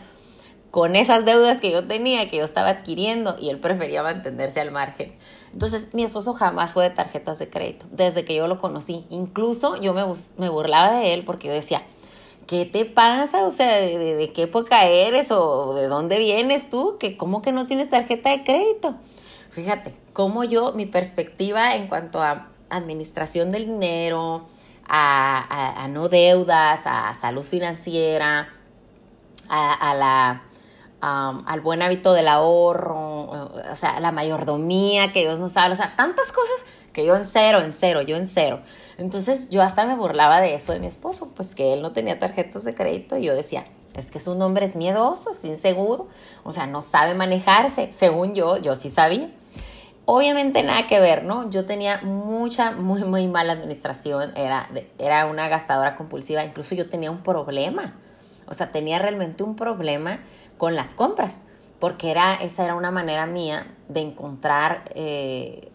con 0.71 0.97
esas 0.97 1.25
deudas 1.25 1.61
que 1.61 1.71
yo 1.71 1.87
tenía, 1.87 2.29
que 2.29 2.39
yo 2.39 2.45
estaba 2.45 2.69
adquiriendo, 2.69 3.37
y 3.41 3.49
él 3.49 3.59
prefería 3.59 4.03
mantenerse 4.03 4.61
al 4.61 4.71
margen. 4.71 5.15
Entonces, 5.53 5.95
mi 5.95 6.05
esposo 6.05 6.35
jamás 6.35 6.73
fue 6.73 6.85
de 6.85 6.91
tarjetas 6.91 7.39
de 7.39 7.49
crédito, 7.49 7.87
desde 7.91 8.25
que 8.25 8.35
yo 8.35 8.47
lo 8.47 8.61
conocí. 8.61 9.07
Incluso 9.09 9.81
yo 9.81 9.95
me, 9.95 10.05
me 10.37 10.49
burlaba 10.49 10.99
de 10.99 11.15
él 11.15 11.25
porque 11.25 11.49
yo 11.49 11.55
decía, 11.55 11.83
¿qué 12.47 12.67
te 12.67 12.85
pasa? 12.85 13.47
O 13.47 13.51
sea, 13.51 13.77
¿de, 13.77 13.99
de, 13.99 14.33
qué 14.33 14.43
época 14.43 14.87
eres 14.87 15.31
o 15.31 15.75
de 15.75 15.87
dónde 15.87 16.19
vienes 16.19 16.69
tú? 16.69 16.99
que 16.99 17.17
¿Cómo 17.17 17.41
que 17.41 17.53
no 17.53 17.67
tienes 17.67 17.89
tarjeta 17.89 18.31
de 18.31 18.45
crédito? 18.45 18.97
Fíjate, 19.51 19.95
cómo 20.13 20.45
yo, 20.45 20.73
mi 20.73 20.85
perspectiva 20.85 21.77
en 21.77 21.89
cuanto 21.89 22.23
a 22.23 22.49
administración 22.69 23.51
del 23.51 23.65
dinero, 23.65 24.47
a, 24.87 25.83
a, 25.83 25.89
no 25.89 26.09
deudas, 26.11 26.83
a 26.87 27.13
salud 27.15 27.43
financiera, 27.43 28.51
a 29.49 29.95
la 29.95 30.48
al 31.01 31.61
buen 31.61 31.83
hábito 31.83 32.13
del 32.13 32.29
ahorro, 32.29 33.53
o 33.71 33.77
sea, 33.77 34.01
la 34.01 34.13
mayordomía 34.13 35.13
que 35.13 35.21
Dios 35.21 35.39
nos 35.39 35.57
habla, 35.57 35.75
o 35.75 35.77
sea, 35.77 35.95
tantas 35.97 36.33
cosas 36.33 36.67
que 36.93 37.07
yo 37.07 37.15
en 37.15 37.25
cero, 37.25 37.61
en 37.61 37.73
cero, 37.73 38.03
yo 38.03 38.17
en 38.17 38.27
cero. 38.27 38.61
Entonces 38.97 39.49
yo 39.51 39.63
hasta 39.63 39.87
me 39.87 39.95
burlaba 39.95 40.41
de 40.41 40.55
eso 40.55 40.73
de 40.73 40.81
mi 40.81 40.89
esposo, 40.89 41.31
pues 41.37 41.55
que 41.55 41.73
él 41.73 41.83
no 41.83 41.93
tenía 41.93 42.19
tarjetas 42.19 42.65
de 42.65 42.75
crédito 42.75 43.17
y 43.17 43.25
yo 43.25 43.35
decía, 43.35 43.67
es 43.95 44.11
que 44.11 44.19
su 44.19 44.35
nombre 44.35 44.65
es 44.65 44.75
miedoso, 44.75 45.31
es 45.31 45.45
inseguro, 45.45 46.09
o 46.45 46.53
sea, 46.53 46.67
no 46.67 46.83
sabe 46.83 47.15
manejarse, 47.15 47.93
según 47.93 48.35
yo, 48.35 48.57
yo 48.57 48.75
sí 48.75 48.91
sabía. 48.91 49.31
Obviamente 50.05 50.63
nada 50.63 50.87
que 50.87 50.99
ver, 51.01 51.25
¿no? 51.25 51.51
Yo 51.51 51.67
tenía 51.67 52.01
mucha, 52.03 52.71
muy, 52.73 53.05
muy 53.05 53.29
mala 53.29 53.53
administración, 53.53 54.33
era, 54.37 54.69
era 54.99 55.27
una 55.27 55.49
gastadora 55.49 55.97
compulsiva, 55.97 56.45
incluso 56.45 56.75
yo 56.75 56.89
tenía 56.89 57.11
un 57.11 57.23
problema, 57.23 57.95
o 58.47 58.55
sea, 58.55 58.73
tenía 58.73 58.99
realmente 58.99 59.43
un 59.43 59.55
problema 59.55 60.21
con 60.59 60.77
las 60.77 60.95
compras, 60.95 61.47
porque 61.81 62.11
era, 62.11 62.35
esa 62.35 62.65
era 62.65 62.75
una 62.75 62.91
manera 62.91 63.27
mía 63.27 63.75
de 63.89 64.01
encontrar, 64.01 64.91
eh, 64.95 65.71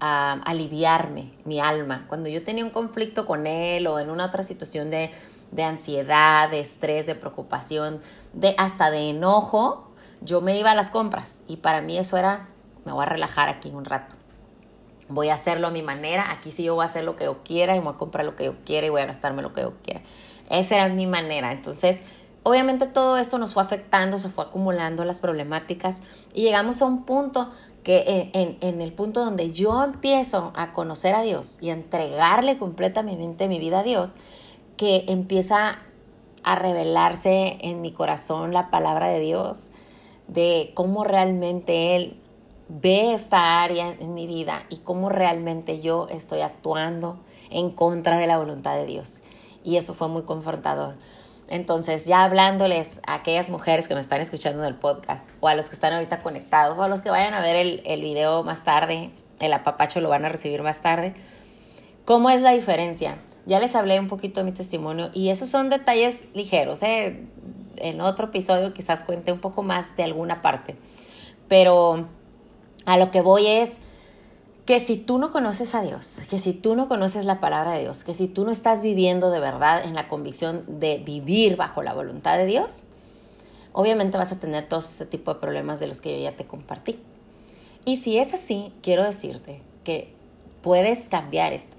aliviarme 0.00 1.32
mi 1.44 1.60
alma. 1.60 2.06
Cuando 2.08 2.28
yo 2.28 2.42
tenía 2.42 2.64
un 2.64 2.70
conflicto 2.70 3.26
con 3.26 3.46
él 3.46 3.86
o 3.86 3.98
en 3.98 4.10
una 4.10 4.26
otra 4.26 4.42
situación 4.42 4.90
de, 4.90 5.10
de 5.50 5.62
ansiedad, 5.62 6.50
de 6.50 6.60
estrés, 6.60 7.06
de 7.06 7.14
preocupación, 7.14 8.00
de 8.32 8.54
hasta 8.58 8.90
de 8.90 9.10
enojo, 9.10 9.90
yo 10.20 10.40
me 10.40 10.58
iba 10.58 10.72
a 10.72 10.74
las 10.74 10.90
compras 10.90 11.42
y 11.46 11.58
para 11.58 11.80
mí 11.80 11.98
eso 11.98 12.16
era 12.16 12.48
me 12.88 12.92
voy 12.92 13.02
a 13.02 13.06
relajar 13.06 13.48
aquí 13.48 13.70
un 13.70 13.84
rato. 13.84 14.16
Voy 15.10 15.28
a 15.28 15.34
hacerlo 15.34 15.66
a 15.66 15.70
mi 15.70 15.82
manera, 15.82 16.30
aquí 16.30 16.50
sí 16.50 16.64
yo 16.64 16.74
voy 16.74 16.84
a 16.84 16.86
hacer 16.86 17.04
lo 17.04 17.16
que 17.16 17.24
yo 17.24 17.42
quiera 17.42 17.76
y 17.76 17.80
voy 17.80 17.94
a 17.94 17.98
comprar 17.98 18.24
lo 18.24 18.34
que 18.34 18.46
yo 18.46 18.54
quiera 18.64 18.86
y 18.86 18.90
voy 18.90 19.02
a 19.02 19.06
gastarme 19.06 19.42
lo 19.42 19.52
que 19.52 19.62
yo 19.62 19.74
quiera. 19.82 20.00
Esa 20.48 20.76
era 20.76 20.88
mi 20.88 21.06
manera. 21.06 21.52
Entonces, 21.52 22.04
obviamente 22.48 22.86
todo 22.86 23.18
esto 23.18 23.38
nos 23.38 23.52
fue 23.52 23.62
afectando, 23.62 24.18
se 24.18 24.28
fue 24.28 24.44
acumulando 24.44 25.04
las 25.04 25.20
problemáticas 25.20 26.00
y 26.34 26.42
llegamos 26.42 26.80
a 26.80 26.86
un 26.86 27.04
punto 27.04 27.50
que 27.82 28.30
eh, 28.34 28.56
en, 28.60 28.80
el 28.80 28.92
punto 28.92 29.24
donde 29.24 29.50
yo 29.52 29.82
empiezo 29.82 30.52
a 30.56 30.72
conocer 30.72 31.14
a 31.14 31.22
Dios 31.22 31.58
y 31.60 31.70
a 31.70 31.74
entregarle 31.74 32.58
completamente 32.58 33.48
mi 33.48 33.58
vida 33.58 33.80
a 33.80 33.82
Dios, 33.82 34.14
que 34.76 35.04
empieza 35.08 35.78
a 36.42 36.54
revelarse 36.56 37.58
en 37.60 37.80
mi 37.80 37.92
corazón 37.92 38.52
la 38.52 38.70
palabra 38.70 39.08
de 39.08 39.20
Dios, 39.20 39.70
de 40.26 40.72
cómo 40.74 41.04
realmente 41.04 41.96
Él 41.96 42.20
ve 42.68 43.12
esta 43.12 43.62
área 43.62 43.88
en 43.88 44.14
mi 44.14 44.26
vida 44.26 44.64
y 44.68 44.76
cómo 44.78 45.08
realmente 45.08 45.80
yo 45.80 46.06
estoy 46.10 46.40
actuando 46.40 47.18
en 47.50 47.70
contra 47.70 48.18
de 48.18 48.26
la 48.26 48.38
voluntad 48.38 48.76
de 48.76 48.86
Dios. 48.86 49.20
Y 49.64 49.76
eso 49.76 49.94
fue 49.94 50.08
muy 50.08 50.22
confrontador. 50.22 50.96
Entonces, 51.48 52.06
ya 52.06 52.24
hablándoles 52.24 53.00
a 53.06 53.14
aquellas 53.14 53.50
mujeres 53.50 53.88
que 53.88 53.94
me 53.94 54.00
están 54.00 54.20
escuchando 54.20 54.62
en 54.62 54.68
el 54.68 54.74
podcast, 54.74 55.30
o 55.40 55.48
a 55.48 55.54
los 55.54 55.68
que 55.68 55.74
están 55.74 55.92
ahorita 55.92 56.20
conectados, 56.22 56.76
o 56.78 56.82
a 56.82 56.88
los 56.88 57.02
que 57.02 57.10
vayan 57.10 57.34
a 57.34 57.40
ver 57.40 57.56
el, 57.56 57.82
el 57.84 58.02
video 58.02 58.42
más 58.44 58.64
tarde, 58.64 59.10
el 59.40 59.52
apapacho 59.52 60.00
lo 60.00 60.08
van 60.08 60.24
a 60.24 60.28
recibir 60.28 60.62
más 60.62 60.82
tarde, 60.82 61.14
¿cómo 62.04 62.30
es 62.30 62.42
la 62.42 62.52
diferencia? 62.52 63.18
Ya 63.46 63.60
les 63.60 63.74
hablé 63.74 63.98
un 63.98 64.08
poquito 64.08 64.40
de 64.40 64.44
mi 64.44 64.52
testimonio 64.52 65.10
y 65.14 65.30
esos 65.30 65.48
son 65.48 65.70
detalles 65.70 66.28
ligeros. 66.34 66.82
¿eh? 66.82 67.24
En 67.76 68.02
otro 68.02 68.26
episodio 68.26 68.74
quizás 68.74 69.02
cuente 69.04 69.32
un 69.32 69.40
poco 69.40 69.62
más 69.62 69.96
de 69.96 70.02
alguna 70.02 70.42
parte. 70.42 70.76
Pero 71.48 72.08
a 72.84 72.98
lo 72.98 73.10
que 73.10 73.22
voy 73.22 73.46
es 73.46 73.80
que 74.68 74.80
si 74.80 74.98
tú 74.98 75.16
no 75.16 75.32
conoces 75.32 75.74
a 75.74 75.80
Dios, 75.80 76.20
que 76.28 76.38
si 76.38 76.52
tú 76.52 76.76
no 76.76 76.88
conoces 76.88 77.24
la 77.24 77.40
palabra 77.40 77.72
de 77.72 77.80
Dios, 77.80 78.04
que 78.04 78.12
si 78.12 78.28
tú 78.28 78.44
no 78.44 78.50
estás 78.50 78.82
viviendo 78.82 79.30
de 79.30 79.40
verdad 79.40 79.82
en 79.82 79.94
la 79.94 80.08
convicción 80.08 80.62
de 80.66 80.98
vivir 80.98 81.56
bajo 81.56 81.82
la 81.82 81.94
voluntad 81.94 82.36
de 82.36 82.44
Dios, 82.44 82.84
obviamente 83.72 84.18
vas 84.18 84.30
a 84.30 84.38
tener 84.38 84.68
todo 84.68 84.80
ese 84.80 85.06
tipo 85.06 85.32
de 85.32 85.40
problemas 85.40 85.80
de 85.80 85.86
los 85.86 86.02
que 86.02 86.14
yo 86.14 86.22
ya 86.22 86.36
te 86.36 86.44
compartí. 86.44 87.00
Y 87.86 87.96
si 87.96 88.18
es 88.18 88.34
así, 88.34 88.70
quiero 88.82 89.04
decirte 89.04 89.62
que 89.84 90.12
puedes 90.60 91.08
cambiar 91.08 91.54
esto, 91.54 91.78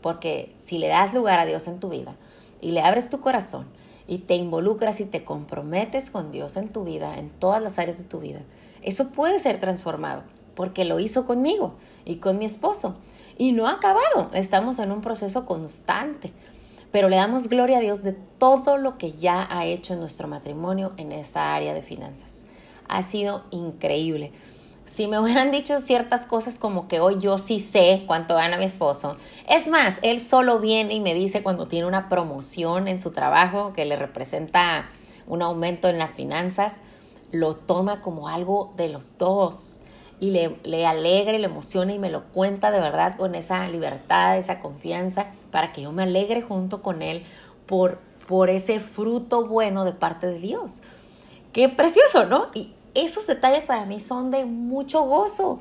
porque 0.00 0.54
si 0.58 0.78
le 0.78 0.86
das 0.86 1.12
lugar 1.12 1.40
a 1.40 1.44
Dios 1.44 1.66
en 1.66 1.80
tu 1.80 1.88
vida 1.88 2.14
y 2.60 2.70
le 2.70 2.82
abres 2.82 3.10
tu 3.10 3.18
corazón 3.18 3.66
y 4.06 4.18
te 4.18 4.36
involucras 4.36 5.00
y 5.00 5.06
te 5.06 5.24
comprometes 5.24 6.12
con 6.12 6.30
Dios 6.30 6.56
en 6.56 6.68
tu 6.68 6.84
vida, 6.84 7.18
en 7.18 7.30
todas 7.30 7.60
las 7.60 7.80
áreas 7.80 7.98
de 7.98 8.04
tu 8.04 8.20
vida, 8.20 8.42
eso 8.80 9.08
puede 9.08 9.40
ser 9.40 9.58
transformado, 9.58 10.22
porque 10.54 10.84
lo 10.84 11.00
hizo 11.00 11.26
conmigo 11.26 11.74
y 12.04 12.16
con 12.16 12.38
mi 12.38 12.44
esposo. 12.44 12.96
Y 13.38 13.52
no 13.52 13.66
ha 13.66 13.72
acabado, 13.72 14.30
estamos 14.34 14.78
en 14.78 14.92
un 14.92 15.00
proceso 15.00 15.46
constante. 15.46 16.32
Pero 16.90 17.08
le 17.08 17.16
damos 17.16 17.48
gloria 17.48 17.78
a 17.78 17.80
Dios 17.80 18.02
de 18.02 18.12
todo 18.12 18.76
lo 18.76 18.98
que 18.98 19.12
ya 19.12 19.46
ha 19.50 19.64
hecho 19.64 19.94
en 19.94 20.00
nuestro 20.00 20.28
matrimonio 20.28 20.92
en 20.98 21.12
esta 21.12 21.54
área 21.54 21.72
de 21.72 21.82
finanzas. 21.82 22.44
Ha 22.86 23.02
sido 23.02 23.44
increíble. 23.50 24.32
Si 24.84 25.06
me 25.06 25.18
hubieran 25.18 25.50
dicho 25.50 25.80
ciertas 25.80 26.26
cosas 26.26 26.58
como 26.58 26.88
que 26.88 27.00
hoy 27.00 27.18
yo 27.18 27.38
sí 27.38 27.60
sé 27.60 28.04
cuánto 28.06 28.34
gana 28.34 28.58
mi 28.58 28.64
esposo. 28.64 29.16
Es 29.48 29.68
más, 29.68 30.00
él 30.02 30.20
solo 30.20 30.58
viene 30.58 30.92
y 30.92 31.00
me 31.00 31.14
dice 31.14 31.42
cuando 31.42 31.66
tiene 31.66 31.86
una 31.86 32.10
promoción 32.10 32.88
en 32.88 33.00
su 33.00 33.10
trabajo 33.10 33.72
que 33.72 33.86
le 33.86 33.96
representa 33.96 34.90
un 35.26 35.40
aumento 35.40 35.88
en 35.88 35.98
las 35.98 36.16
finanzas 36.16 36.82
lo 37.32 37.56
toma 37.56 38.02
como 38.02 38.28
algo 38.28 38.72
de 38.76 38.88
los 38.88 39.18
dos 39.18 39.78
y 40.22 40.30
le, 40.30 40.56
le 40.62 40.86
alegra 40.86 41.34
y 41.34 41.38
le 41.38 41.46
emociona 41.46 41.92
y 41.92 41.98
me 41.98 42.08
lo 42.08 42.22
cuenta 42.26 42.70
de 42.70 42.78
verdad 42.78 43.16
con 43.16 43.34
esa 43.34 43.68
libertad, 43.68 44.38
esa 44.38 44.60
confianza, 44.60 45.26
para 45.50 45.72
que 45.72 45.82
yo 45.82 45.90
me 45.90 46.04
alegre 46.04 46.42
junto 46.42 46.80
con 46.80 47.02
él 47.02 47.24
por, 47.66 47.98
por 48.28 48.48
ese 48.48 48.78
fruto 48.78 49.44
bueno 49.44 49.84
de 49.84 49.90
parte 49.90 50.28
de 50.28 50.38
Dios. 50.38 50.80
Qué 51.52 51.68
precioso, 51.68 52.24
¿no? 52.26 52.50
Y 52.54 52.72
esos 52.94 53.26
detalles 53.26 53.64
para 53.64 53.84
mí 53.84 53.98
son 53.98 54.30
de 54.30 54.44
mucho 54.44 55.02
gozo, 55.02 55.58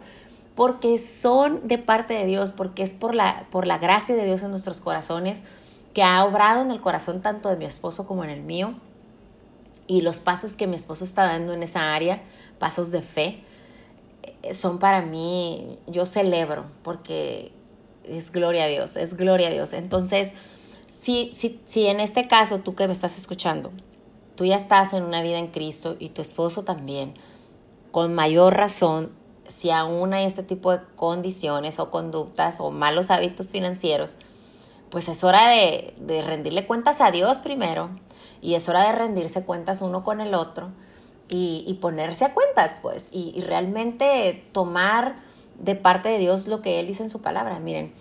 porque 0.54 1.00
son 1.00 1.68
de 1.68 1.80
parte 1.80 2.14
de 2.14 2.28
Dios, 2.28 2.52
porque 2.52 2.84
es 2.84 2.94
por 2.94 3.16
la, 3.16 3.48
por 3.50 3.66
la 3.66 3.80
gracia 3.80 4.16
de 4.16 4.26
Dios 4.26 4.44
en 4.44 4.52
nuestros 4.52 4.80
corazones, 4.80 5.42
que 5.96 6.04
ha 6.04 6.24
obrado 6.24 6.62
en 6.62 6.70
el 6.70 6.82
corazón 6.82 7.24
tanto 7.24 7.50
de 7.50 7.58
mi 7.58 7.66
esposo 7.66 8.06
como 8.06 8.24
en 8.24 8.30
el 8.30 8.44
mío 8.44 8.76
y 9.88 10.02
los 10.02 10.20
pasos 10.20 10.56
que 10.56 10.68
mi 10.68 10.76
esposo 10.76 11.04
está 11.04 11.24
dando 11.24 11.52
en 11.52 11.64
esa 11.64 11.96
área, 11.96 12.22
pasos 12.60 12.92
de 12.92 13.02
fe, 13.02 13.44
son 14.54 14.80
para 14.80 15.02
mí, 15.02 15.78
yo 15.88 16.06
celebro 16.06 16.66
porque 16.84 17.52
es 18.04 18.32
gloria 18.32 18.66
a 18.66 18.68
Dios, 18.68 18.96
es 18.96 19.16
gloria 19.16 19.48
a 19.48 19.52
Dios. 19.52 19.74
Entonces, 19.74 20.34
si, 20.88 21.32
si, 21.34 21.60
si 21.66 21.88
en 21.88 22.00
este 22.00 22.28
caso 22.28 22.60
tú 22.60 22.76
que 22.76 22.88
me 22.88 22.94
estás 22.94 23.18
escuchando, 23.18 23.72
tú 24.36 24.46
ya 24.46 24.56
estás 24.56 24.94
en 24.94 25.04
una 25.04 25.22
vida 25.22 25.38
en 25.38 25.48
Cristo 25.48 25.96
y 26.00 26.10
tu 26.10 26.22
esposo 26.22 26.64
también, 26.64 27.14
con 27.92 28.14
mayor 28.14 28.56
razón, 28.56 29.12
si 29.48 29.70
aún 29.70 30.14
hay 30.14 30.26
este 30.26 30.44
tipo 30.44 30.72
de 30.72 30.82
condiciones 30.96 31.80
o 31.80 31.92
conductas 31.92 32.60
o 32.60 32.72
malos 32.72 33.12
hábitos 33.12 33.52
financieros, 33.52 34.14
pues 34.90 35.08
es 35.08 35.24
hora 35.24 35.50
de, 35.50 35.94
de 36.00 36.22
rendirle 36.22 36.66
cuentas 36.66 37.02
a 37.02 37.12
Dios 37.12 37.40
primero, 37.40 37.90
y 38.42 38.56
es 38.56 38.68
hora 38.68 38.84
de 38.84 38.94
rendirse 38.94 39.46
cuentas 39.46 39.82
uno 39.82 40.04
con 40.04 40.20
el 40.20 40.34
otro 40.34 40.72
y, 41.32 41.78
ponerse 41.82 42.26
a 42.26 42.34
cuentas, 42.34 42.80
pues, 42.82 43.08
y, 43.12 43.40
realmente 43.42 44.44
tomar 44.52 45.16
de 45.60 45.76
parte 45.76 46.10
de 46.10 46.18
Dios 46.18 46.48
lo 46.48 46.62
que 46.62 46.80
Él 46.80 46.88
dice 46.88 47.04
en 47.04 47.10
su 47.10 47.22
palabra. 47.22 47.60
Miren, 47.60 47.94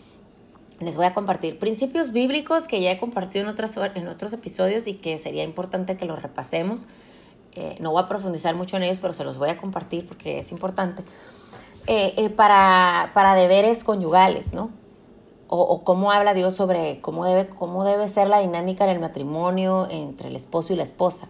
les 0.80 0.96
voy 0.96 1.06
a 1.06 1.14
compartir 1.14 1.58
principios 1.58 2.12
bíblicos 2.12 2.66
que 2.66 2.80
ya 2.80 2.90
he 2.90 2.98
compartido 2.98 3.44
en, 3.44 3.50
otras, 3.50 3.78
en 3.94 4.08
otros 4.08 4.32
episodios 4.32 4.86
y 4.86 4.94
que 4.94 5.18
sería 5.18 5.44
importante 5.44 5.96
que 5.96 6.04
los 6.04 6.20
repasemos. 6.20 6.86
Eh, 7.52 7.76
no 7.80 7.92
voy 7.92 8.02
a 8.02 8.08
profundizar 8.08 8.54
mucho 8.54 8.76
en 8.76 8.82
ellos, 8.82 8.98
pero 8.98 9.12
se 9.12 9.24
los 9.24 9.38
voy 9.38 9.50
a 9.50 9.58
compartir 9.58 10.06
porque 10.06 10.40
es 10.40 10.50
importante. 10.52 11.02
Eh, 11.86 12.14
eh, 12.16 12.30
para, 12.30 13.12
para 13.14 13.34
deberes 13.34 13.84
conyugales, 13.84 14.52
¿no? 14.52 14.70
o, 15.52 15.82
cómo 15.82 16.12
habla 16.12 16.32
Dios 16.32 16.54
sobre 16.54 17.00
cómo 17.00 17.24
debe, 17.24 17.48
cómo 17.48 17.84
debe 17.84 18.06
ser 18.06 18.28
la 18.28 18.38
dinámica 18.38 18.84
en 18.84 18.90
el 18.90 19.00
matrimonio 19.00 19.88
entre 19.90 20.28
el 20.28 20.36
esposo 20.36 20.72
y 20.72 20.76
la 20.76 20.84
esposa, 20.84 21.28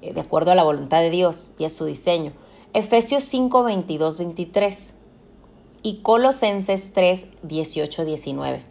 de 0.00 0.20
acuerdo 0.20 0.52
a 0.52 0.54
la 0.54 0.62
voluntad 0.62 1.00
de 1.00 1.10
Dios 1.10 1.52
y 1.58 1.64
a 1.64 1.70
su 1.70 1.84
diseño. 1.84 2.32
Efesios 2.72 3.24
5, 3.24 3.62
22, 3.64 4.18
23 4.18 4.94
y 5.82 5.96
Colosenses 6.02 6.92
3, 6.92 7.26
18, 7.42 8.04
19. 8.04 8.62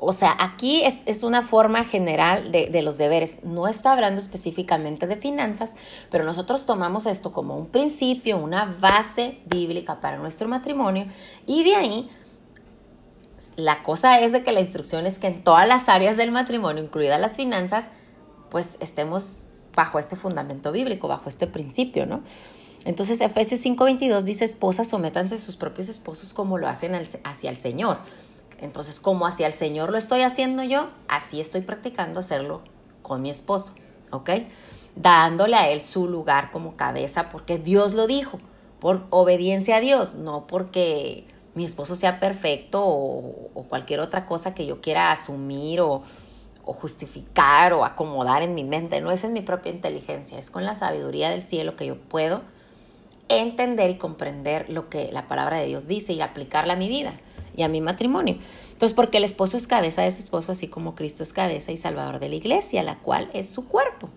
O 0.00 0.12
sea, 0.12 0.36
aquí 0.38 0.82
es, 0.84 1.00
es 1.06 1.24
una 1.24 1.42
forma 1.42 1.84
general 1.84 2.52
de, 2.52 2.68
de, 2.68 2.82
los 2.82 2.98
deberes. 2.98 3.42
No 3.42 3.66
está 3.66 3.92
hablando 3.92 4.20
específicamente 4.20 5.08
de 5.08 5.16
finanzas, 5.16 5.74
pero 6.08 6.24
nosotros 6.24 6.66
tomamos 6.66 7.06
esto 7.06 7.32
como 7.32 7.56
un 7.56 7.66
principio, 7.66 8.38
una 8.38 8.76
base 8.80 9.40
bíblica 9.46 10.00
para 10.00 10.18
nuestro 10.18 10.46
matrimonio 10.46 11.06
y 11.46 11.64
de 11.64 11.74
ahí 11.74 12.10
la 13.56 13.82
cosa 13.82 14.20
es 14.20 14.32
de 14.32 14.42
que 14.42 14.52
la 14.52 14.60
instrucción 14.60 15.06
es 15.06 15.18
que 15.18 15.28
en 15.28 15.42
todas 15.42 15.66
las 15.66 15.88
áreas 15.88 16.16
del 16.16 16.30
matrimonio, 16.30 16.82
incluidas 16.82 17.20
las 17.20 17.36
finanzas, 17.36 17.90
pues 18.50 18.76
estemos 18.80 19.47
bajo 19.78 20.00
este 20.00 20.16
fundamento 20.16 20.72
bíblico, 20.72 21.06
bajo 21.06 21.28
este 21.28 21.46
principio, 21.46 22.04
¿no? 22.04 22.22
Entonces 22.84 23.20
Efesios 23.20 23.64
5:22 23.64 24.22
dice, 24.24 24.44
esposas, 24.44 24.88
sométanse 24.88 25.36
a 25.36 25.38
sus 25.38 25.56
propios 25.56 25.88
esposos 25.88 26.32
como 26.32 26.58
lo 26.58 26.66
hacen 26.66 26.96
hacia 27.22 27.48
el 27.48 27.56
Señor. 27.56 27.98
Entonces, 28.60 28.98
como 28.98 29.24
hacia 29.24 29.46
el 29.46 29.52
Señor 29.52 29.92
lo 29.92 29.98
estoy 29.98 30.22
haciendo 30.22 30.64
yo, 30.64 30.88
así 31.06 31.40
estoy 31.40 31.60
practicando 31.60 32.18
hacerlo 32.18 32.62
con 33.02 33.22
mi 33.22 33.30
esposo, 33.30 33.74
¿ok? 34.10 34.30
Dándole 34.96 35.54
a 35.54 35.70
él 35.70 35.80
su 35.80 36.08
lugar 36.08 36.50
como 36.50 36.74
cabeza 36.74 37.28
porque 37.28 37.56
Dios 37.56 37.94
lo 37.94 38.08
dijo, 38.08 38.40
por 38.80 39.06
obediencia 39.10 39.76
a 39.76 39.80
Dios, 39.80 40.16
no 40.16 40.48
porque 40.48 41.24
mi 41.54 41.64
esposo 41.64 41.94
sea 41.94 42.18
perfecto 42.18 42.82
o, 42.84 43.64
cualquier 43.68 44.00
otra 44.00 44.26
cosa 44.26 44.54
que 44.56 44.66
yo 44.66 44.80
quiera 44.80 45.12
asumir 45.12 45.80
o, 45.80 46.02
o 46.68 46.74
justificar 46.74 47.72
o 47.72 47.86
acomodar 47.86 48.42
en 48.42 48.54
mi 48.54 48.62
mente. 48.62 49.00
No 49.00 49.10
es 49.10 49.24
en 49.24 49.32
mi 49.32 49.40
propia 49.40 49.72
inteligencia, 49.72 50.38
es 50.38 50.50
con 50.50 50.66
la 50.66 50.74
sabiduría 50.74 51.30
del 51.30 51.40
cielo 51.40 51.76
que 51.76 51.86
yo 51.86 51.96
puedo 51.96 52.42
entender 53.30 53.88
y 53.88 53.96
comprender 53.96 54.68
lo 54.68 54.90
que 54.90 55.10
la 55.10 55.28
palabra 55.28 55.56
de 55.56 55.66
Dios 55.66 55.88
dice 55.88 56.12
y 56.12 56.20
aplicarla 56.20 56.74
a 56.74 56.76
mi 56.76 56.88
vida 56.88 57.14
y 57.56 57.62
a 57.62 57.68
mi 57.68 57.80
matrimonio. 57.80 58.36
Entonces, 58.70 58.94
porque 58.94 59.16
el 59.16 59.24
esposo 59.24 59.56
es 59.56 59.66
cabeza 59.66 60.02
de 60.02 60.12
su 60.12 60.18
esposo, 60.18 60.52
así 60.52 60.68
como 60.68 60.94
Cristo 60.94 61.22
es 61.22 61.32
cabeza 61.32 61.72
y 61.72 61.78
salvador 61.78 62.18
de 62.18 62.28
la 62.28 62.34
iglesia, 62.34 62.82
la 62.82 62.98
cual 62.98 63.30
es 63.32 63.48
su 63.48 63.66
cuerpo. 63.66 64.10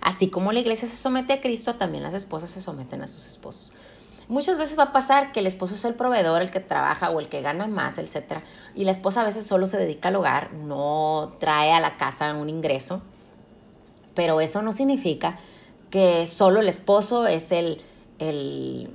Así 0.00 0.28
como 0.28 0.50
la 0.50 0.60
iglesia 0.60 0.88
se 0.88 0.96
somete 0.96 1.34
a 1.34 1.40
Cristo, 1.42 1.74
también 1.74 2.02
las 2.02 2.14
esposas 2.14 2.48
se 2.48 2.62
someten 2.62 3.02
a 3.02 3.06
sus 3.06 3.26
esposos. 3.26 3.74
Muchas 4.28 4.58
veces 4.58 4.78
va 4.78 4.84
a 4.84 4.92
pasar 4.92 5.32
que 5.32 5.40
el 5.40 5.46
esposo 5.46 5.74
es 5.74 5.84
el 5.84 5.94
proveedor, 5.94 6.42
el 6.42 6.50
que 6.50 6.60
trabaja 6.60 7.10
o 7.10 7.20
el 7.20 7.28
que 7.28 7.42
gana 7.42 7.66
más, 7.66 7.98
etc. 7.98 8.40
Y 8.74 8.84
la 8.84 8.92
esposa 8.92 9.22
a 9.22 9.24
veces 9.24 9.46
solo 9.46 9.66
se 9.66 9.78
dedica 9.78 10.08
al 10.08 10.16
hogar, 10.16 10.52
no 10.52 11.34
trae 11.40 11.72
a 11.72 11.80
la 11.80 11.96
casa 11.96 12.32
un 12.34 12.48
ingreso. 12.48 13.02
Pero 14.14 14.40
eso 14.40 14.62
no 14.62 14.72
significa 14.72 15.38
que 15.90 16.26
solo 16.26 16.60
el 16.60 16.68
esposo 16.68 17.26
es 17.26 17.52
el, 17.52 17.82
el, 18.18 18.90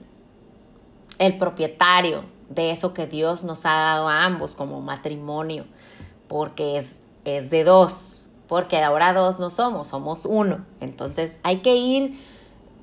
el 1.19 1.38
propietario 1.38 2.24
de 2.50 2.72
eso 2.72 2.93
que 2.93 3.07
Dios 3.07 3.43
nos 3.43 3.65
ha 3.65 3.74
dado 3.74 4.07
a 4.07 4.24
ambos 4.24 4.55
como 4.55 4.81
matrimonio, 4.81 5.65
porque 6.27 6.77
es, 6.77 7.00
es 7.25 7.50
de 7.50 7.63
dos, 7.63 8.27
porque 8.48 8.81
ahora 8.81 9.13
dos 9.13 9.39
no 9.39 9.50
somos, 9.50 9.88
somos 9.88 10.25
uno. 10.25 10.65
Entonces 10.79 11.39
hay 11.43 11.57
que 11.57 11.75
ir 11.75 12.19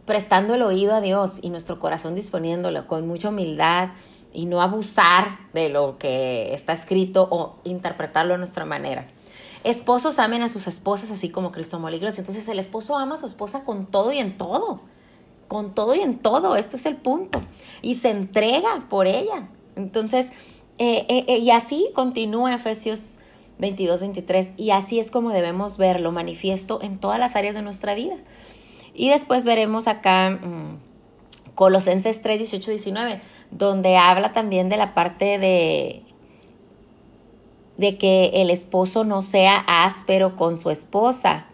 prestando 0.04 0.54
el 0.54 0.62
oído 0.62 0.94
a 0.94 1.00
Dios 1.00 1.38
y 1.42 1.50
nuestro 1.50 1.78
corazón 1.78 2.14
disponiéndolo 2.14 2.86
con 2.86 3.06
mucha 3.06 3.30
humildad 3.30 3.90
y 4.32 4.46
no 4.46 4.60
abusar 4.60 5.38
de 5.52 5.68
lo 5.68 5.98
que 5.98 6.52
está 6.52 6.72
escrito 6.72 7.26
o 7.30 7.56
interpretarlo 7.64 8.34
a 8.34 8.38
nuestra 8.38 8.64
manera. 8.64 9.06
Esposos 9.62 10.18
amen 10.18 10.42
a 10.42 10.50
sus 10.50 10.66
esposas 10.66 11.10
así 11.10 11.30
como 11.30 11.50
Cristo 11.50 11.78
amó 11.78 11.88
Entonces 11.88 12.48
el 12.48 12.58
esposo 12.58 12.98
ama 12.98 13.14
a 13.14 13.18
su 13.18 13.24
esposa 13.24 13.64
con 13.64 13.86
todo 13.86 14.12
y 14.12 14.18
en 14.18 14.36
todo. 14.36 14.80
Con 15.48 15.74
todo 15.74 15.94
y 15.94 16.00
en 16.00 16.18
todo. 16.18 16.56
Esto 16.56 16.76
es 16.76 16.84
el 16.84 16.96
punto. 16.96 17.42
Y 17.80 17.94
se 17.94 18.10
entrega 18.10 18.86
por 18.90 19.06
ella. 19.06 19.48
Entonces, 19.74 20.32
eh, 20.76 21.06
eh, 21.08 21.24
eh, 21.28 21.38
y 21.38 21.50
así 21.50 21.88
continúa 21.94 22.54
Efesios 22.54 23.20
22, 23.58 24.00
23, 24.00 24.52
y 24.56 24.70
así 24.70 24.98
es 24.98 25.10
como 25.10 25.30
debemos 25.30 25.78
verlo 25.78 26.10
manifiesto 26.12 26.80
en 26.82 26.98
todas 26.98 27.18
las 27.18 27.36
áreas 27.36 27.54
de 27.54 27.62
nuestra 27.62 27.94
vida. 27.94 28.16
Y 28.94 29.10
después 29.10 29.44
veremos 29.44 29.88
acá 29.88 30.30
mm, 30.30 30.78
Colosenses 31.54 32.22
3, 32.22 32.38
18, 32.38 32.70
19, 32.70 33.20
donde 33.50 33.96
habla 33.96 34.32
también 34.32 34.68
de 34.68 34.76
la 34.76 34.94
parte 34.94 35.38
de, 35.38 36.02
de 37.76 37.98
que 37.98 38.30
el 38.34 38.50
esposo 38.50 39.04
no 39.04 39.22
sea 39.22 39.64
áspero 39.66 40.36
con 40.36 40.56
su 40.56 40.70
esposa, 40.70 41.46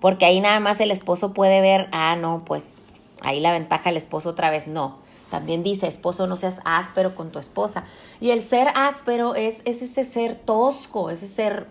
porque 0.00 0.26
ahí 0.26 0.40
nada 0.40 0.60
más 0.60 0.80
el 0.80 0.90
esposo 0.90 1.32
puede 1.32 1.60
ver, 1.60 1.88
ah, 1.90 2.16
no, 2.16 2.44
pues 2.44 2.78
ahí 3.20 3.40
la 3.40 3.52
ventaja 3.52 3.90
del 3.90 3.96
esposo 3.96 4.30
otra 4.30 4.50
vez, 4.50 4.68
no. 4.68 4.98
También 5.30 5.62
dice, 5.62 5.86
esposo, 5.86 6.26
no 6.26 6.36
seas 6.36 6.60
áspero 6.64 7.14
con 7.14 7.30
tu 7.30 7.38
esposa. 7.38 7.84
Y 8.20 8.30
el 8.30 8.40
ser 8.40 8.68
áspero 8.74 9.34
es, 9.34 9.60
ese 9.66 10.04
ser 10.04 10.36
tosco, 10.36 11.10
ese 11.10 11.28
ser 11.28 11.66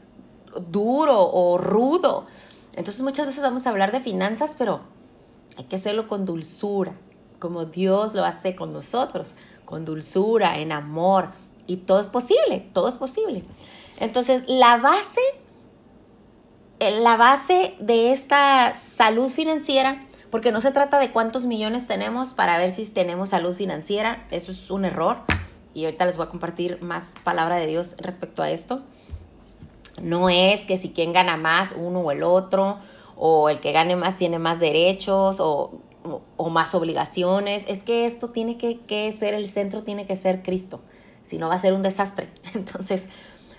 duro 0.70 1.28
o 1.32 1.58
rudo. 1.58 2.28
Entonces 2.78 3.02
muchas 3.02 3.26
veces 3.26 3.42
vamos 3.42 3.66
a 3.66 3.72
hablar 3.72 3.92
de 3.92 4.00
finanzas, 4.00 4.56
pero 4.58 4.82
hay 5.58 5.66
que 5.66 5.76
hacerlo 5.76 6.08
con 6.08 6.26
dulzura, 6.26 6.94
como 7.40 7.66
Dios 7.66 8.14
lo 8.14 8.24
hace 8.24 8.56
con 8.56 8.72
nosotros, 8.72 9.34
con 9.66 9.84
dulzura, 9.84 10.60
en 10.60 10.72
amor. 10.72 11.32
Y 11.66 11.78
todo 11.78 12.00
es 12.00 12.08
posible, 12.08 12.70
todo 12.74 12.88
es 12.88 12.98
posible. 12.98 13.44
Entonces, 14.00 14.44
la 14.48 14.78
base, 14.78 15.20
eh, 16.80 17.00
la 17.02 17.18
base 17.18 17.76
de 17.80 18.14
esta 18.14 18.74
salud 18.76 19.30
financiera 19.30 20.08
porque 20.30 20.52
no 20.52 20.62
se 20.62 20.72
trata 20.72 21.00
de 21.00 21.12
cuántos 21.12 21.46
millones 21.46 21.88
tenemos 21.88 22.34
para 22.34 22.60
ver 22.60 22.70
si 22.70 22.86
tenemos 22.86 23.30
salud 23.30 23.56
financiera, 23.56 24.28
eso 24.30 24.52
es 24.52 24.70
un 24.70 24.86
error. 24.86 25.18
Y 25.74 25.86
ahorita 25.86 26.06
les 26.06 26.18
voy 26.18 26.28
a 26.28 26.30
compartir 26.30 26.82
más 26.82 27.16
palabra 27.24 27.56
de 27.58 27.66
Dios 27.66 27.96
respecto 28.00 28.44
a 28.44 28.52
esto. 28.52 28.84
No 30.02 30.30
es 30.30 30.66
que 30.66 30.78
si 30.78 30.90
quien 30.90 31.14
gana 31.14 31.38
más, 31.38 31.74
uno 31.76 32.02
o 32.02 32.12
el 32.12 32.24
otro, 32.24 32.78
o 33.18 33.50
el 33.50 33.60
que 33.60 33.72
gane 33.72 33.96
más 33.96 34.18
tiene 34.18 34.40
más 34.40 34.60
derechos 34.60 35.38
o, 35.40 35.82
más 36.50 36.74
obligaciones. 36.76 37.66
Es 37.68 37.84
que 37.84 38.06
esto 38.06 38.30
tiene 38.30 38.58
que, 38.58 38.80
que 38.82 39.12
ser, 39.12 39.34
el 39.34 39.48
centro 39.48 39.84
tiene 39.84 40.06
que 40.06 40.16
ser 40.16 40.44
Cristo, 40.44 40.82
si 41.24 41.38
no 41.38 41.50
va 41.50 41.56
a 41.56 41.60
ser 41.60 41.74
un 41.74 41.82
desastre. 41.82 42.30
Entonces, 42.54 43.10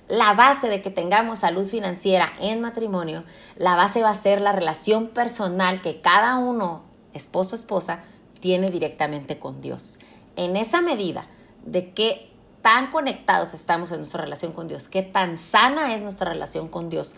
la 0.09 0.33
base 0.33 0.68
de 0.68 0.81
que 0.81 0.90
tengamos 0.90 1.40
salud 1.40 1.66
financiera 1.66 2.33
en 2.40 2.61
matrimonio, 2.61 3.24
la 3.57 3.77
base 3.77 4.03
va 4.03 4.11
a 4.11 4.14
ser 4.14 4.40
la 4.40 4.53
relación 4.53 5.09
personal 5.09 5.83
que 5.83 6.01
cada 6.01 6.38
uno, 6.38 6.83
esposo, 7.12 7.55
esposa, 7.55 8.05
tiene 8.40 8.70
directamente 8.70 9.38
con 9.38 9.61
Dios. 9.61 9.98
En 10.37 10.57
esa 10.57 10.81
medida 10.81 11.27
de 11.66 11.92
qué 11.92 12.27
tan 12.62 12.90
conectados 12.90 13.54
estamos 13.54 13.92
en 13.92 13.98
nuestra 13.98 14.22
relación 14.22 14.52
con 14.52 14.68
Dios, 14.68 14.88
qué 14.88 15.02
tan 15.02 15.38
sana 15.38 15.94
es 15.94 16.02
nuestra 16.02 16.30
relación 16.30 16.68
con 16.68 16.88
Dios 16.88 17.16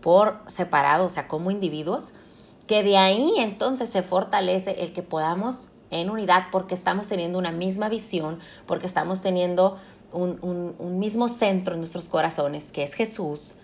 por 0.00 0.40
separado, 0.46 1.06
o 1.06 1.08
sea, 1.08 1.28
como 1.28 1.50
individuos, 1.50 2.12
que 2.66 2.82
de 2.82 2.96
ahí 2.96 3.34
entonces 3.38 3.88
se 3.90 4.02
fortalece 4.02 4.82
el 4.82 4.92
que 4.92 5.02
podamos 5.02 5.70
en 5.90 6.10
unidad 6.10 6.46
porque 6.50 6.74
estamos 6.74 7.08
teniendo 7.08 7.38
una 7.38 7.52
misma 7.52 7.88
visión, 7.88 8.40
porque 8.66 8.86
estamos 8.86 9.22
teniendo 9.22 9.78
un, 10.12 10.98
mismo 10.98 11.28
centro 11.28 11.74
en 11.74 11.80
nuestros 11.80 12.08
corazones, 12.08 12.72
que 12.72 12.82
es 12.82 12.94
Jesús, 12.94 13.56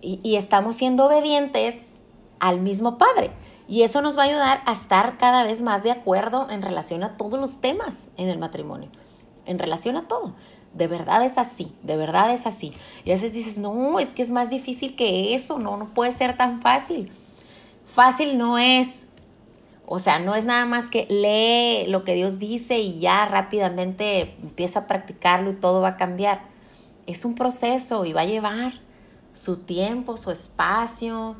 y, 0.00 0.36
estamos 0.36 0.74
siendo 0.76 1.06
obedientes 1.06 1.92
al 2.40 2.60
mismo 2.60 2.98
Padre. 2.98 3.30
Y 3.68 3.82
eso 3.82 4.02
nos 4.02 4.18
va 4.18 4.22
a 4.22 4.26
ayudar 4.26 4.62
a 4.66 4.72
estar 4.72 5.16
cada 5.16 5.44
vez 5.44 5.62
más 5.62 5.84
de 5.84 5.92
acuerdo 5.92 6.48
en 6.50 6.60
relación 6.60 7.04
a 7.04 7.16
todos 7.16 7.38
los 7.38 7.60
temas 7.60 8.10
en 8.16 8.28
el 8.28 8.38
matrimonio, 8.38 8.90
en 9.46 9.58
relación 9.58 9.96
a 9.96 10.08
todo. 10.08 10.34
De 10.74 10.86
verdad 10.86 11.24
es 11.24 11.36
así, 11.36 11.72
de 11.82 11.96
verdad 11.96 12.32
es 12.32 12.46
así. 12.46 12.72
Y 13.04 13.10
a 13.10 13.14
veces 13.14 13.32
dices, 13.32 13.58
no, 13.58 13.98
es 13.98 14.14
que 14.14 14.22
es 14.22 14.30
más 14.30 14.48
difícil 14.48 14.96
que 14.96 15.34
eso, 15.34 15.58
no, 15.58 15.76
no 15.76 15.86
puede 15.86 16.12
ser 16.12 16.36
tan 16.36 16.60
fácil. 16.60 17.12
Fácil 17.86 18.38
no 18.38 18.58
es, 18.58 19.06
o 19.84 19.98
sea, 19.98 20.18
no 20.18 20.34
es 20.34 20.46
nada 20.46 20.64
más 20.64 20.88
que 20.88 21.06
lee 21.10 21.90
lo 21.90 22.04
que 22.04 22.14
Dios 22.14 22.38
dice 22.38 22.78
y 22.78 23.00
ya 23.00 23.26
rápidamente 23.26 24.34
empieza 24.42 24.80
a 24.80 24.86
practicarlo 24.86 25.50
y 25.50 25.54
todo 25.54 25.82
va 25.82 25.88
a 25.88 25.96
cambiar. 25.96 26.40
Es 27.06 27.26
un 27.26 27.34
proceso 27.34 28.06
y 28.06 28.14
va 28.14 28.22
a 28.22 28.26
llevar 28.26 28.80
su 29.34 29.58
tiempo, 29.58 30.16
su 30.16 30.30
espacio. 30.30 31.36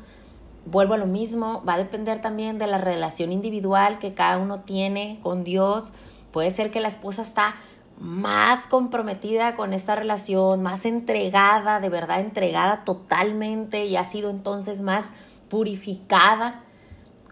Vuelvo 0.65 0.93
a 0.93 0.97
lo 0.97 1.07
mismo, 1.07 1.63
va 1.67 1.73
a 1.73 1.77
depender 1.77 2.21
también 2.21 2.59
de 2.59 2.67
la 2.67 2.77
relación 2.77 3.31
individual 3.31 3.97
que 3.97 4.13
cada 4.13 4.37
uno 4.37 4.59
tiene 4.59 5.19
con 5.23 5.43
Dios. 5.43 5.91
Puede 6.31 6.51
ser 6.51 6.69
que 6.69 6.79
la 6.79 6.87
esposa 6.87 7.23
está 7.23 7.55
más 7.99 8.67
comprometida 8.67 9.55
con 9.55 9.73
esta 9.73 9.95
relación, 9.95 10.61
más 10.61 10.85
entregada, 10.85 11.79
de 11.79 11.89
verdad 11.89 12.19
entregada 12.19 12.83
totalmente 12.83 13.85
y 13.85 13.95
ha 13.95 14.03
sido 14.03 14.29
entonces 14.29 14.81
más 14.81 15.13
purificada 15.49 16.63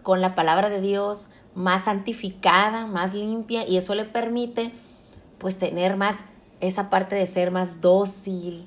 con 0.02 0.20
la 0.20 0.34
palabra 0.34 0.70
de 0.70 0.80
Dios, 0.80 1.28
más 1.54 1.84
santificada, 1.84 2.86
más 2.86 3.14
limpia 3.14 3.66
y 3.66 3.76
eso 3.76 3.94
le 3.94 4.04
permite 4.04 4.72
pues 5.38 5.58
tener 5.58 5.96
más 5.96 6.16
esa 6.60 6.88
parte 6.88 7.16
de 7.16 7.26
ser 7.26 7.50
más 7.50 7.80
dócil, 7.80 8.66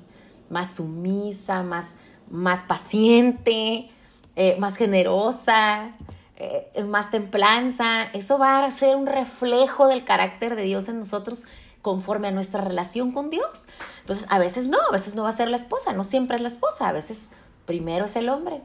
más 0.50 0.74
sumisa, 0.74 1.62
más, 1.62 1.96
más 2.30 2.62
paciente, 2.62 3.88
eh, 4.36 4.56
más 4.58 4.76
generosa, 4.76 5.96
eh, 6.36 6.84
más 6.86 7.10
templanza. 7.10 8.04
Eso 8.12 8.38
va 8.38 8.64
a 8.64 8.70
ser 8.70 8.96
un 8.96 9.06
reflejo 9.06 9.88
del 9.88 10.04
carácter 10.04 10.56
de 10.56 10.62
Dios 10.62 10.88
en 10.88 10.98
nosotros 10.98 11.46
conforme 11.86 12.26
a 12.26 12.32
nuestra 12.32 12.62
relación 12.62 13.12
con 13.12 13.30
Dios. 13.30 13.68
Entonces, 14.00 14.26
a 14.28 14.40
veces 14.40 14.68
no, 14.68 14.78
a 14.88 14.90
veces 14.90 15.14
no 15.14 15.22
va 15.22 15.28
a 15.28 15.32
ser 15.32 15.48
la 15.48 15.56
esposa, 15.56 15.92
no 15.92 16.02
siempre 16.02 16.34
es 16.34 16.42
la 16.42 16.48
esposa, 16.48 16.88
a 16.88 16.92
veces 16.92 17.30
primero 17.64 18.06
es 18.06 18.16
el 18.16 18.28
hombre, 18.28 18.60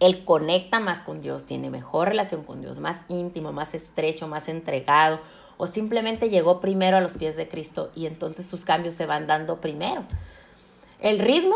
él 0.00 0.24
conecta 0.24 0.80
más 0.80 1.04
con 1.04 1.22
Dios, 1.22 1.44
tiene 1.46 1.70
mejor 1.70 2.08
relación 2.08 2.42
con 2.42 2.60
Dios, 2.60 2.80
más 2.80 3.04
íntimo, 3.08 3.52
más 3.52 3.72
estrecho, 3.72 4.26
más 4.26 4.48
entregado, 4.48 5.20
o 5.58 5.68
simplemente 5.68 6.28
llegó 6.28 6.60
primero 6.60 6.96
a 6.96 7.00
los 7.00 7.12
pies 7.12 7.36
de 7.36 7.46
Cristo 7.46 7.92
y 7.94 8.06
entonces 8.06 8.46
sus 8.46 8.64
cambios 8.64 8.96
se 8.96 9.06
van 9.06 9.28
dando 9.28 9.60
primero. 9.60 10.02
El 10.98 11.20
ritmo, 11.20 11.54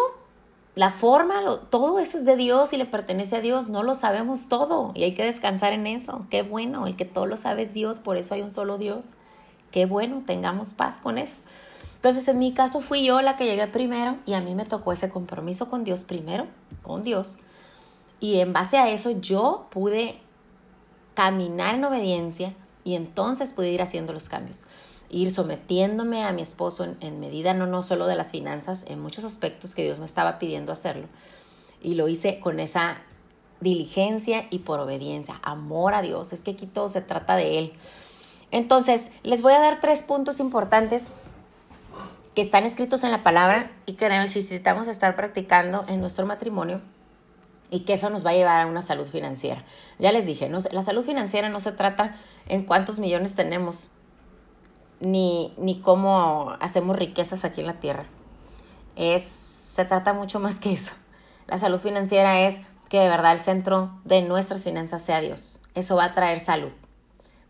la 0.76 0.92
forma, 0.92 1.42
todo 1.70 1.98
eso 1.98 2.18
es 2.18 2.24
de 2.24 2.36
Dios 2.36 2.72
y 2.72 2.76
le 2.76 2.86
pertenece 2.86 3.34
a 3.34 3.40
Dios, 3.40 3.66
no 3.66 3.82
lo 3.82 3.96
sabemos 3.96 4.48
todo 4.48 4.92
y 4.94 5.02
hay 5.02 5.14
que 5.14 5.24
descansar 5.24 5.72
en 5.72 5.88
eso. 5.88 6.24
Qué 6.30 6.42
bueno, 6.44 6.86
el 6.86 6.94
que 6.94 7.04
todo 7.04 7.26
lo 7.26 7.36
sabe 7.36 7.62
es 7.62 7.72
Dios, 7.72 7.98
por 7.98 8.16
eso 8.16 8.32
hay 8.34 8.42
un 8.42 8.52
solo 8.52 8.78
Dios. 8.78 9.16
Qué 9.76 9.84
bueno, 9.84 10.22
tengamos 10.24 10.72
paz 10.72 11.02
con 11.02 11.18
eso. 11.18 11.36
Entonces, 11.96 12.26
en 12.28 12.38
mi 12.38 12.54
caso 12.54 12.80
fui 12.80 13.04
yo 13.04 13.20
la 13.20 13.36
que 13.36 13.44
llegué 13.44 13.66
primero 13.66 14.16
y 14.24 14.32
a 14.32 14.40
mí 14.40 14.54
me 14.54 14.64
tocó 14.64 14.90
ese 14.90 15.10
compromiso 15.10 15.68
con 15.68 15.84
Dios 15.84 16.02
primero, 16.02 16.46
con 16.82 17.02
Dios, 17.02 17.36
y 18.18 18.38
en 18.38 18.54
base 18.54 18.78
a 18.78 18.88
eso 18.88 19.10
yo 19.10 19.66
pude 19.70 20.18
caminar 21.12 21.74
en 21.74 21.84
obediencia 21.84 22.54
y 22.84 22.94
entonces 22.94 23.52
pude 23.52 23.70
ir 23.70 23.82
haciendo 23.82 24.14
los 24.14 24.30
cambios. 24.30 24.64
ir 25.10 25.30
sometiéndome 25.30 26.24
a 26.24 26.32
mi 26.32 26.40
esposo 26.40 26.86
en, 26.98 27.20
medida 27.20 27.52
no, 27.52 27.66
no 27.66 27.82
solo 27.82 28.06
de 28.06 28.16
las 28.16 28.30
finanzas, 28.30 28.86
en 28.88 29.02
muchos 29.02 29.24
aspectos 29.24 29.74
que 29.74 29.84
Dios 29.84 29.98
me 29.98 30.06
estaba 30.06 30.38
pidiendo 30.38 30.72
hacerlo. 30.72 31.06
Y 31.82 31.96
lo 31.96 32.08
hice 32.08 32.40
con 32.40 32.60
esa 32.60 33.02
diligencia 33.60 34.46
y 34.48 34.60
por 34.60 34.80
obediencia, 34.80 35.38
amor 35.42 35.92
a 35.92 36.00
Dios. 36.00 36.32
Es 36.32 36.40
que 36.40 36.52
aquí 36.52 36.64
todo 36.64 36.88
se 36.88 37.02
trata 37.02 37.36
de 37.36 37.58
Él. 37.58 37.72
Entonces, 38.50 39.10
les 39.22 39.42
voy 39.42 39.52
a 39.52 39.60
dar 39.60 39.80
tres 39.80 40.02
puntos 40.02 40.40
importantes 40.40 41.12
que 42.34 42.42
están 42.42 42.64
escritos 42.64 43.02
en 43.02 43.10
la 43.10 43.22
palabra 43.22 43.70
y 43.86 43.94
que 43.94 44.08
necesitamos 44.08 44.88
estar 44.88 45.16
practicando 45.16 45.84
en 45.88 46.00
nuestro 46.00 46.26
matrimonio 46.26 46.82
y 47.70 47.80
que 47.80 47.94
eso 47.94 48.10
nos 48.10 48.24
va 48.24 48.30
a 48.30 48.34
llevar 48.34 48.60
a 48.60 48.66
una 48.66 48.82
salud 48.82 49.06
financiera. 49.06 49.64
Ya 49.98 50.12
les 50.12 50.26
dije, 50.26 50.48
no, 50.48 50.58
la 50.70 50.82
salud 50.82 51.04
financiera 51.04 51.48
no 51.48 51.60
se 51.60 51.72
trata 51.72 52.14
en 52.46 52.64
cuántos 52.64 52.98
millones 52.98 53.34
tenemos, 53.34 53.90
ni, 55.00 55.54
ni 55.56 55.80
cómo 55.80 56.56
hacemos 56.60 56.96
riquezas 56.96 57.44
aquí 57.44 57.62
en 57.62 57.66
la 57.66 57.80
tierra. 57.80 58.06
Es, 58.96 59.24
se 59.24 59.84
trata 59.84 60.12
mucho 60.12 60.38
más 60.38 60.60
que 60.60 60.72
eso. 60.72 60.92
La 61.46 61.58
salud 61.58 61.80
financiera 61.80 62.40
es 62.40 62.60
que 62.88 63.00
de 63.00 63.08
verdad 63.08 63.32
el 63.32 63.40
centro 63.40 63.98
de 64.04 64.22
nuestras 64.22 64.62
finanzas 64.62 65.02
sea 65.02 65.20
Dios. 65.20 65.60
Eso 65.74 65.96
va 65.96 66.04
a 66.04 66.12
traer 66.12 66.40
salud, 66.40 66.70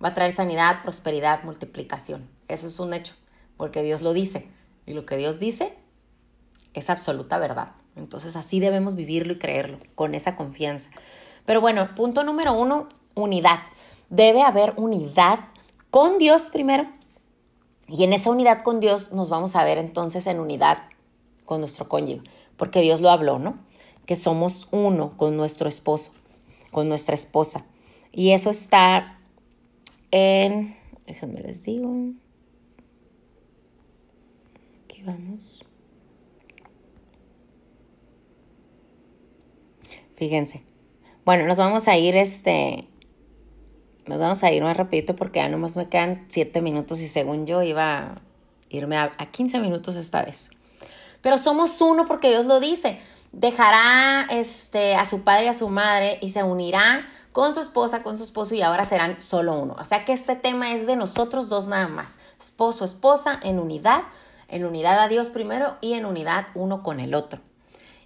va 0.02 0.08
a 0.08 0.14
traer 0.14 0.32
sanidad, 0.32 0.82
prosperidad, 0.82 1.42
multiplicación. 1.44 2.28
Eso 2.48 2.66
es 2.66 2.78
un 2.78 2.94
hecho, 2.94 3.14
porque 3.56 3.82
Dios 3.82 4.02
lo 4.02 4.12
dice. 4.12 4.48
Y 4.86 4.94
lo 4.94 5.06
que 5.06 5.16
Dios 5.16 5.40
dice 5.40 5.74
es 6.74 6.90
absoluta 6.90 7.38
verdad. 7.38 7.72
Entonces 7.96 8.36
así 8.36 8.60
debemos 8.60 8.94
vivirlo 8.94 9.32
y 9.32 9.38
creerlo, 9.38 9.78
con 9.94 10.14
esa 10.14 10.36
confianza. 10.36 10.90
Pero 11.44 11.60
bueno, 11.60 11.94
punto 11.94 12.24
número 12.24 12.52
uno, 12.52 12.88
unidad. 13.14 13.60
Debe 14.10 14.42
haber 14.42 14.74
unidad 14.76 15.40
con 15.90 16.18
Dios 16.18 16.50
primero. 16.50 16.86
Y 17.88 18.04
en 18.04 18.12
esa 18.12 18.30
unidad 18.30 18.62
con 18.62 18.80
Dios 18.80 19.12
nos 19.12 19.30
vamos 19.30 19.56
a 19.56 19.64
ver 19.64 19.78
entonces 19.78 20.26
en 20.26 20.40
unidad 20.40 20.82
con 21.44 21.60
nuestro 21.60 21.88
cónyuge, 21.88 22.28
porque 22.56 22.80
Dios 22.80 23.00
lo 23.00 23.10
habló, 23.10 23.38
¿no? 23.38 23.58
Que 24.04 24.16
somos 24.16 24.68
uno 24.72 25.16
con 25.16 25.36
nuestro 25.36 25.68
esposo, 25.68 26.12
con 26.72 26.88
nuestra 26.88 27.14
esposa. 27.14 27.64
Y 28.12 28.32
eso 28.32 28.50
está 28.50 29.15
en, 30.10 30.76
déjenme 31.06 31.40
les 31.40 31.62
digo, 31.62 32.12
aquí 34.84 35.02
vamos. 35.02 35.64
Fíjense. 40.16 40.62
Bueno, 41.24 41.46
nos 41.46 41.58
vamos 41.58 41.88
a 41.88 41.96
ir 41.96 42.16
este. 42.16 42.88
Nos 44.06 44.20
vamos 44.20 44.42
a 44.44 44.52
ir 44.52 44.62
más 44.62 44.76
rapidito 44.76 45.16
porque 45.16 45.40
ya 45.40 45.48
nomás 45.48 45.76
me 45.76 45.88
quedan 45.88 46.26
7 46.28 46.62
minutos 46.62 47.00
y 47.00 47.08
según 47.08 47.46
yo 47.46 47.62
iba 47.62 47.98
a 47.98 48.22
irme 48.70 48.96
a, 48.96 49.12
a 49.18 49.26
15 49.26 49.58
minutos 49.58 49.96
esta 49.96 50.22
vez. 50.22 50.50
Pero 51.20 51.38
somos 51.38 51.80
uno 51.80 52.06
porque 52.06 52.28
Dios 52.28 52.46
lo 52.46 52.60
dice. 52.60 52.98
Dejará 53.32 54.26
este, 54.30 54.94
a 54.94 55.04
su 55.04 55.22
padre 55.22 55.46
y 55.46 55.48
a 55.48 55.52
su 55.52 55.68
madre 55.68 56.18
y 56.22 56.30
se 56.30 56.42
unirá 56.42 57.06
con 57.36 57.52
su 57.52 57.60
esposa, 57.60 58.02
con 58.02 58.16
su 58.16 58.22
esposo 58.22 58.54
y 58.54 58.62
ahora 58.62 58.86
serán 58.86 59.20
solo 59.20 59.60
uno. 59.60 59.76
O 59.78 59.84
sea 59.84 60.06
que 60.06 60.14
este 60.14 60.36
tema 60.36 60.72
es 60.72 60.86
de 60.86 60.96
nosotros 60.96 61.50
dos 61.50 61.68
nada 61.68 61.86
más. 61.86 62.18
Esposo, 62.40 62.82
esposa 62.82 63.38
en 63.42 63.58
unidad, 63.58 64.04
en 64.48 64.64
unidad 64.64 64.98
a 64.98 65.06
Dios 65.06 65.28
primero 65.28 65.76
y 65.82 65.92
en 65.92 66.06
unidad 66.06 66.46
uno 66.54 66.82
con 66.82 66.98
el 66.98 67.12
otro. 67.14 67.42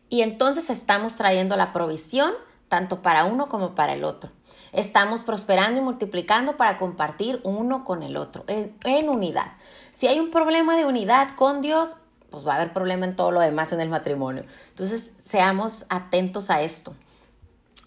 Y 0.09 0.23
entonces 0.23 0.69
estamos 0.69 1.15
trayendo 1.15 1.55
la 1.55 1.73
provisión 1.73 2.33
tanto 2.67 3.03
para 3.03 3.25
uno 3.25 3.49
como 3.49 3.77
para 3.77 3.93
el 3.93 4.03
otro. 4.03 4.33
Estamos 4.73 5.23
prosperando 5.23 5.81
y 5.81 5.85
multiplicando 5.85 6.57
para 6.57 6.77
compartir 6.77 7.41
uno 7.45 7.85
con 7.85 8.03
el 8.03 8.17
otro, 8.17 8.43
en, 8.49 9.09
unidad. 9.09 9.53
Si 9.93 10.09
hay 10.09 10.19
un 10.19 10.33
problema 10.33 10.77
de 10.77 10.87
unidad 10.87 11.37
con 11.37 11.61
Dios, 11.61 11.99
pues 12.31 12.45
va 12.45 12.55
a 12.55 12.57
haber 12.57 12.73
problema 12.73 13.07
en 13.07 13.15
todo 13.15 13.31
lo 13.31 13.39
demás 13.39 13.73
en 13.73 13.81
el 13.81 13.91
matrimonio. 13.91 14.45
Entonces, 14.71 15.15
seamos 15.23 15.87
atentos 15.89 16.51
a 16.51 16.63
esto. 16.63 16.97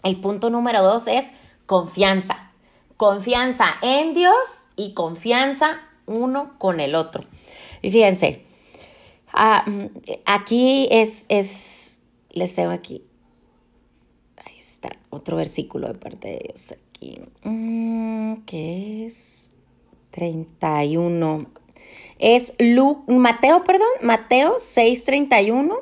El 0.04 0.20
punto 0.20 0.50
número 0.50 0.82
dos 0.82 1.06
es 1.06 1.32
confianza. 1.66 2.52
Confianza 2.96 3.66
en 3.82 4.14
Dios 4.14 4.68
y 4.76 4.94
confianza 4.94 5.80
uno 6.06 6.58
con 6.58 6.78
el 6.78 6.94
otro. 6.94 7.24
Y 7.82 7.90
fíjense, 7.90 8.44
ah, 9.32 9.64
mm, 9.66 9.86
aquí 10.26 10.88
es, 10.90 11.26
es 11.28 12.00
les 12.30 12.54
tengo 12.54 12.70
aquí. 12.70 13.02
Ahí 14.44 14.58
está, 14.58 14.90
otro 15.10 15.36
versículo 15.36 15.88
de 15.88 15.94
parte 15.94 16.28
de 16.28 16.38
Dios 16.48 16.72
aquí. 16.72 17.20
Mm, 17.42 18.42
¿Qué 18.46 19.06
es? 19.06 19.50
31. 20.14 21.46
Es 22.18 22.54
Lu 22.58 23.02
Mateo, 23.08 23.64
perdón, 23.64 23.88
Mateo 24.02 24.56
6:31. 24.58 25.76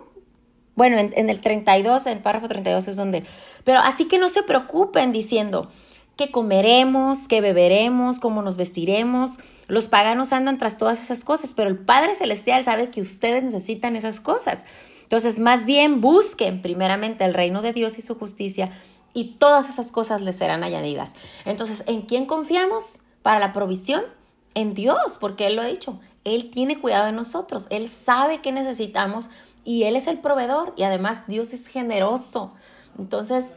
Bueno, 0.74 0.98
en, 0.98 1.12
en 1.16 1.30
el 1.30 1.40
32, 1.40 2.06
en 2.06 2.12
el 2.12 2.18
párrafo 2.20 2.48
32 2.48 2.88
es 2.88 2.96
donde... 2.96 3.24
Pero 3.64 3.80
así 3.80 4.06
que 4.06 4.18
no 4.18 4.28
se 4.28 4.42
preocupen 4.42 5.12
diciendo 5.12 5.68
que 6.16 6.30
comeremos, 6.30 7.28
que 7.28 7.40
beberemos, 7.40 8.20
cómo 8.20 8.42
nos 8.42 8.56
vestiremos. 8.56 9.38
Los 9.68 9.88
paganos 9.88 10.32
andan 10.32 10.58
tras 10.58 10.78
todas 10.78 11.02
esas 11.02 11.24
cosas, 11.24 11.54
pero 11.54 11.68
el 11.68 11.78
Padre 11.78 12.14
Celestial 12.14 12.64
sabe 12.64 12.90
que 12.90 13.00
ustedes 13.00 13.42
necesitan 13.42 13.96
esas 13.96 14.20
cosas. 14.20 14.66
Entonces, 15.02 15.40
más 15.40 15.64
bien 15.64 16.00
busquen 16.00 16.62
primeramente 16.62 17.24
el 17.24 17.34
reino 17.34 17.62
de 17.62 17.72
Dios 17.72 17.98
y 17.98 18.02
su 18.02 18.14
justicia 18.14 18.72
y 19.14 19.36
todas 19.38 19.68
esas 19.68 19.92
cosas 19.92 20.20
les 20.20 20.36
serán 20.36 20.64
añadidas. 20.64 21.14
Entonces, 21.44 21.84
¿en 21.86 22.02
quién 22.02 22.26
confiamos 22.26 23.00
para 23.22 23.38
la 23.38 23.52
provisión? 23.52 24.02
En 24.54 24.74
Dios, 24.74 25.18
porque 25.20 25.46
Él 25.46 25.56
lo 25.56 25.62
ha 25.62 25.66
dicho. 25.66 26.00
Él 26.24 26.50
tiene 26.50 26.78
cuidado 26.78 27.06
de 27.06 27.12
nosotros, 27.12 27.66
Él 27.70 27.90
sabe 27.90 28.40
qué 28.42 28.52
necesitamos 28.52 29.28
y 29.64 29.84
Él 29.84 29.96
es 29.96 30.06
el 30.06 30.18
proveedor 30.18 30.72
y 30.76 30.82
además 30.82 31.24
Dios 31.28 31.52
es 31.52 31.66
generoso. 31.66 32.54
Entonces, 32.98 33.56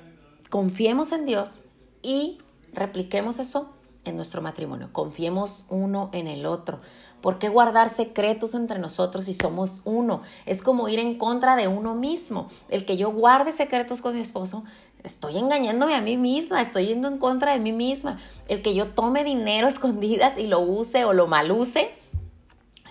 confiemos 0.50 1.12
en 1.12 1.26
Dios 1.26 1.62
y 2.02 2.40
repliquemos 2.74 3.40
eso 3.40 3.74
en 4.06 4.16
nuestro 4.16 4.42
matrimonio. 4.42 4.90
Confiemos 4.92 5.66
uno 5.70 6.10
en 6.14 6.28
el 6.28 6.46
otro. 6.46 6.80
¿Por 7.22 7.40
qué 7.40 7.50
guardar 7.50 7.90
secretos 7.90 8.54
entre 8.54 8.78
nosotros 8.78 9.26
si 9.26 9.34
somos 9.34 9.82
uno? 9.84 10.22
Es 10.46 10.62
como 10.62 10.88
ir 10.90 11.00
en 11.00 11.18
contra 11.18 11.56
de 11.56 11.68
uno 11.68 11.96
mismo. 11.96 12.50
El 12.70 12.86
que 12.86 12.98
yo 12.98 13.12
guarde 13.12 13.52
secretos 13.52 14.02
con 14.02 14.14
mi 14.14 14.22
esposo, 14.22 14.64
estoy 15.04 15.38
engañándome 15.38 15.96
a 15.96 16.02
mí 16.02 16.18
misma, 16.18 16.62
estoy 16.62 16.88
yendo 16.88 17.08
en 17.08 17.18
contra 17.18 17.54
de 17.54 17.60
mí 17.60 17.72
misma. 17.72 18.20
El 18.48 18.62
que 18.62 18.76
yo 18.76 18.90
tome 18.90 19.24
dinero 19.24 19.68
escondidas 19.68 20.38
y 20.38 20.46
lo 20.46 20.60
use 20.60 21.04
o 21.06 21.14
lo 21.14 21.26
maluse, 21.26 21.90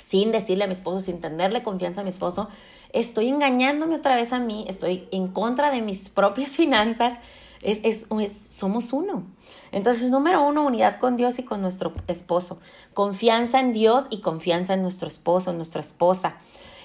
sin 0.00 0.32
decirle 0.32 0.64
a 0.64 0.66
mi 0.66 0.72
esposo, 0.72 1.00
sin 1.00 1.20
tenerle 1.20 1.62
confianza 1.62 2.00
a 2.00 2.04
mi 2.04 2.10
esposo, 2.10 2.48
estoy 2.94 3.28
engañándome 3.28 3.96
otra 3.96 4.16
vez 4.16 4.32
a 4.32 4.38
mí, 4.38 4.64
estoy 4.68 5.08
en 5.10 5.28
contra 5.28 5.70
de 5.70 5.82
mis 5.82 6.08
propias 6.08 6.50
finanzas. 6.56 7.18
Es, 7.60 7.80
es, 7.82 8.36
somos 8.36 8.92
uno. 8.92 9.24
Entonces, 9.72 10.10
número 10.10 10.46
uno, 10.46 10.66
unidad 10.66 10.98
con 10.98 11.16
Dios 11.16 11.38
y 11.38 11.44
con 11.44 11.62
nuestro 11.62 11.94
esposo. 12.08 12.60
Confianza 12.92 13.58
en 13.58 13.72
Dios 13.72 14.06
y 14.10 14.20
confianza 14.20 14.74
en 14.74 14.82
nuestro 14.82 15.08
esposo, 15.08 15.52
nuestra 15.52 15.80
esposa. 15.80 16.36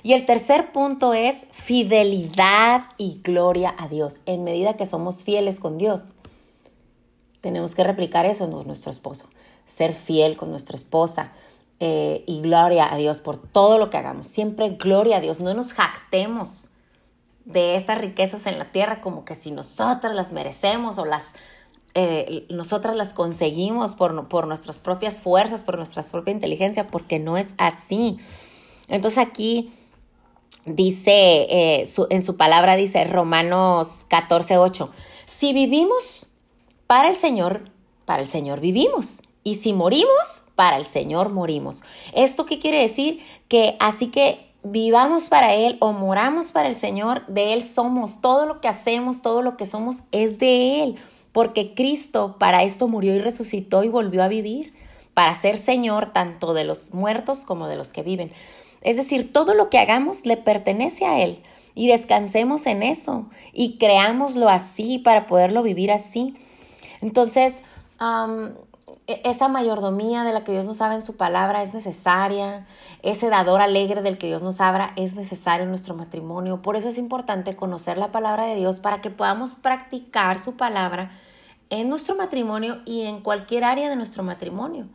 Y 0.04 0.14
el 0.14 0.26
tercer 0.26 0.72
punto 0.72 1.14
es 1.14 1.46
fidelidad 1.52 2.86
y 2.98 3.20
gloria 3.22 3.76
a 3.78 3.90
Dios. 3.90 4.22
En 4.26 4.44
medida 4.44 4.78
que 4.78 4.86
somos 4.86 5.24
fieles 5.24 5.60
con 5.60 5.78
Dios, 5.78 6.14
tenemos 7.42 7.76
que 7.76 7.84
replicar 7.84 8.26
eso 8.26 8.46
en 8.46 8.68
nuestro 8.68 8.92
esposo. 8.92 9.28
Ser 9.66 9.94
fiel 9.94 10.38
con 10.38 10.50
nuestra 10.50 10.78
esposa. 10.78 11.34
Eh, 11.82 12.26
y 12.28 12.42
gloria 12.42 12.92
a 12.92 12.98
Dios 12.98 13.22
por 13.22 13.38
todo 13.38 13.78
lo 13.78 13.90
que 13.90 13.98
hagamos. 13.98 14.28
Siempre 14.28 14.72
gloria 14.72 15.18
a 15.18 15.22
Dios. 15.22 15.40
No 15.40 15.54
nos 15.54 15.74
jactemos 15.74 16.70
de 17.46 17.76
estas 17.76 17.98
riquezas 17.98 18.46
en 18.48 18.60
la 18.60 18.66
tierra 18.72 19.00
como 19.00 19.24
que 19.24 19.34
si 19.34 19.52
nosotras 19.52 20.14
las 20.14 20.34
merecemos 20.34 20.98
o 20.98 21.06
las 21.06 21.36
eh, 21.96 22.46
nosotras 22.50 22.96
las 22.96 23.14
conseguimos 23.14 23.96
por, 23.96 24.28
por 24.28 24.46
nuestras 24.46 24.80
propias 24.80 25.22
fuerzas, 25.22 25.64
por 25.64 25.78
nuestra 25.78 26.04
propia 26.04 26.32
inteligencia, 26.32 26.86
porque 26.88 27.18
no 27.18 27.38
es 27.38 27.56
así. 27.58 28.20
Entonces 28.88 29.18
aquí 29.18 29.72
dice, 30.66 31.12
eh, 31.12 31.90
en 32.10 32.24
su 32.24 32.38
palabra 32.38 32.76
dice 32.76 33.04
Romanos 33.06 34.06
14, 34.10 34.58
8, 34.58 34.92
si 35.26 35.54
vivimos 35.54 36.28
para 36.86 37.10
el 37.10 37.16
Señor, 37.16 37.72
para 38.06 38.22
el 38.22 38.28
Señor 38.28 38.60
vivimos. 38.60 39.22
Y 39.44 39.56
si 39.56 39.74
morimos, 39.74 40.44
para 40.56 40.78
el 40.78 40.86
Señor 40.86 41.30
morimos. 41.30 41.84
¿Esto 42.14 42.46
qué 42.46 42.60
quiere 42.60 42.82
decir? 42.82 43.22
Que 43.48 43.78
así 43.80 44.08
que 44.08 44.52
vivamos 44.64 45.30
para 45.30 45.54
Él 45.54 45.78
o 45.80 45.94
moramos 45.94 46.52
para 46.52 46.68
el 46.68 46.76
Señor, 46.76 47.26
de 47.28 47.54
Él 47.54 47.64
somos. 47.64 48.22
Todo 48.22 48.46
lo 48.46 48.62
que 48.62 48.68
hacemos, 48.68 49.22
todo 49.22 49.42
lo 49.42 49.58
que 49.58 49.66
somos 49.66 50.04
es 50.12 50.40
de 50.40 50.84
Él 50.84 51.00
porque 51.32 51.74
Cristo 51.74 52.36
para 52.40 52.64
esto 52.64 52.88
murió 52.88 53.16
y 53.16 53.20
resucitó 53.20 53.84
y 53.84 53.90
volvió 53.90 54.24
a 54.24 54.28
vivir, 54.28 54.74
para 55.14 55.34
ser 55.36 55.58
Señor 55.58 56.14
tanto 56.14 56.54
de 56.54 56.64
los 56.64 56.94
muertos 56.94 57.44
como 57.44 57.68
de 57.68 57.76
los 57.76 57.92
que 57.92 58.04
viven. 58.04 58.32
Es 58.82 58.96
decir, 58.96 59.34
todo 59.34 59.54
lo 59.54 59.70
que 59.70 59.78
hagamos 59.78 60.26
le 60.26 60.38
pertenece 60.38 61.06
a 61.06 61.22
Él 61.22 61.42
y 61.76 61.88
descansemos 61.88 62.66
en 62.66 62.84
eso 62.84 63.26
y 63.52 63.78
creámoslo 63.78 64.48
así 64.48 64.98
para 64.98 65.28
poderlo 65.28 65.62
vivir 65.62 65.92
así. 65.92 66.36
Entonces, 67.02 67.64
esa 69.24 69.48
mayordomía 69.48 70.24
de 70.24 70.34
la 70.34 70.44
que 70.44 70.52
Dios 70.52 70.66
nos 70.66 70.82
habla 70.82 70.96
en 70.96 71.02
su 71.02 71.18
palabra 71.18 71.64
es 71.64 71.74
necesaria, 71.74 72.68
ese 73.02 73.30
dador 73.30 73.62
alegre 73.62 74.04
del 74.04 74.20
que 74.20 74.28
Dios 74.28 74.44
nos 74.44 74.62
habla 74.62 74.94
es 74.98 75.16
necesario 75.16 75.64
en 75.64 75.70
nuestro 75.70 75.96
matrimonio. 75.96 76.62
Por 76.62 76.76
eso 76.76 76.90
es 76.90 76.98
importante 77.00 77.56
conocer 77.56 77.98
la 77.98 78.12
palabra 78.12 78.46
de 78.46 78.56
Dios 78.56 78.80
para 78.80 79.02
que 79.02 79.10
podamos 79.10 79.56
practicar 79.56 80.38
su 80.38 80.58
palabra 80.58 81.12
en 81.72 81.90
nuestro 81.90 82.16
matrimonio 82.16 82.82
y 82.86 83.02
en 83.02 83.22
cualquier 83.22 83.64
área 83.64 83.90
de 83.90 83.96
nuestro 83.96 84.22
matrimonio. 84.22 84.88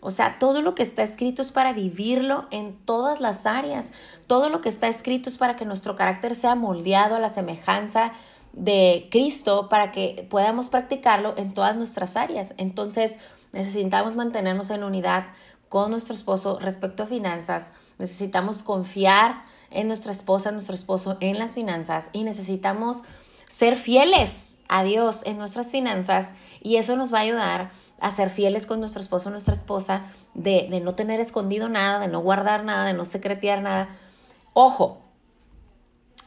O 0.00 0.10
sea, 0.10 0.38
todo 0.38 0.60
lo 0.60 0.74
que 0.74 0.82
está 0.82 1.02
escrito 1.02 1.40
es 1.40 1.52
para 1.52 1.72
vivirlo 1.72 2.46
en 2.50 2.76
todas 2.84 3.20
las 3.20 3.46
áreas. 3.46 3.90
Todo 4.26 4.48
lo 4.48 4.60
que 4.60 4.68
está 4.68 4.88
escrito 4.88 5.30
es 5.30 5.38
para 5.38 5.56
que 5.56 5.64
nuestro 5.64 5.96
carácter 5.96 6.34
sea 6.34 6.56
moldeado 6.56 7.14
a 7.14 7.20
la 7.20 7.30
semejanza 7.30 8.12
de 8.52 9.08
Cristo, 9.10 9.68
para 9.68 9.92
que 9.92 10.26
podamos 10.28 10.68
practicarlo 10.68 11.34
en 11.36 11.54
todas 11.54 11.76
nuestras 11.76 12.16
áreas. 12.16 12.52
Entonces, 12.58 13.18
necesitamos 13.54 14.16
mantenernos 14.16 14.68
en 14.70 14.84
unidad 14.84 15.26
con 15.70 15.90
nuestro 15.90 16.14
esposo 16.14 16.58
respecto 16.60 17.04
a 17.04 17.06
finanzas. 17.06 17.72
Necesitamos 17.98 18.62
confiar 18.62 19.44
en 19.70 19.88
nuestra 19.88 20.12
esposa, 20.12 20.50
en 20.50 20.56
nuestro 20.56 20.74
esposo 20.74 21.16
en 21.20 21.38
las 21.38 21.54
finanzas 21.54 22.10
y 22.12 22.24
necesitamos 22.24 23.02
ser 23.48 23.76
fieles 23.76 24.58
a 24.68 24.84
Dios 24.84 25.22
en 25.24 25.38
nuestras 25.38 25.70
finanzas 25.70 26.34
y 26.60 26.76
eso 26.76 26.96
nos 26.96 27.12
va 27.12 27.18
a 27.18 27.22
ayudar 27.22 27.70
a 28.00 28.10
ser 28.10 28.28
fieles 28.28 28.66
con 28.66 28.80
nuestro 28.80 29.00
esposo 29.00 29.30
nuestra 29.30 29.54
esposa, 29.54 30.02
de, 30.34 30.66
de 30.70 30.80
no 30.80 30.94
tener 30.94 31.20
escondido 31.20 31.68
nada, 31.68 32.00
de 32.00 32.08
no 32.08 32.20
guardar 32.20 32.64
nada, 32.64 32.84
de 32.84 32.92
no 32.92 33.04
secretear 33.04 33.62
nada. 33.62 33.88
Ojo, 34.52 35.00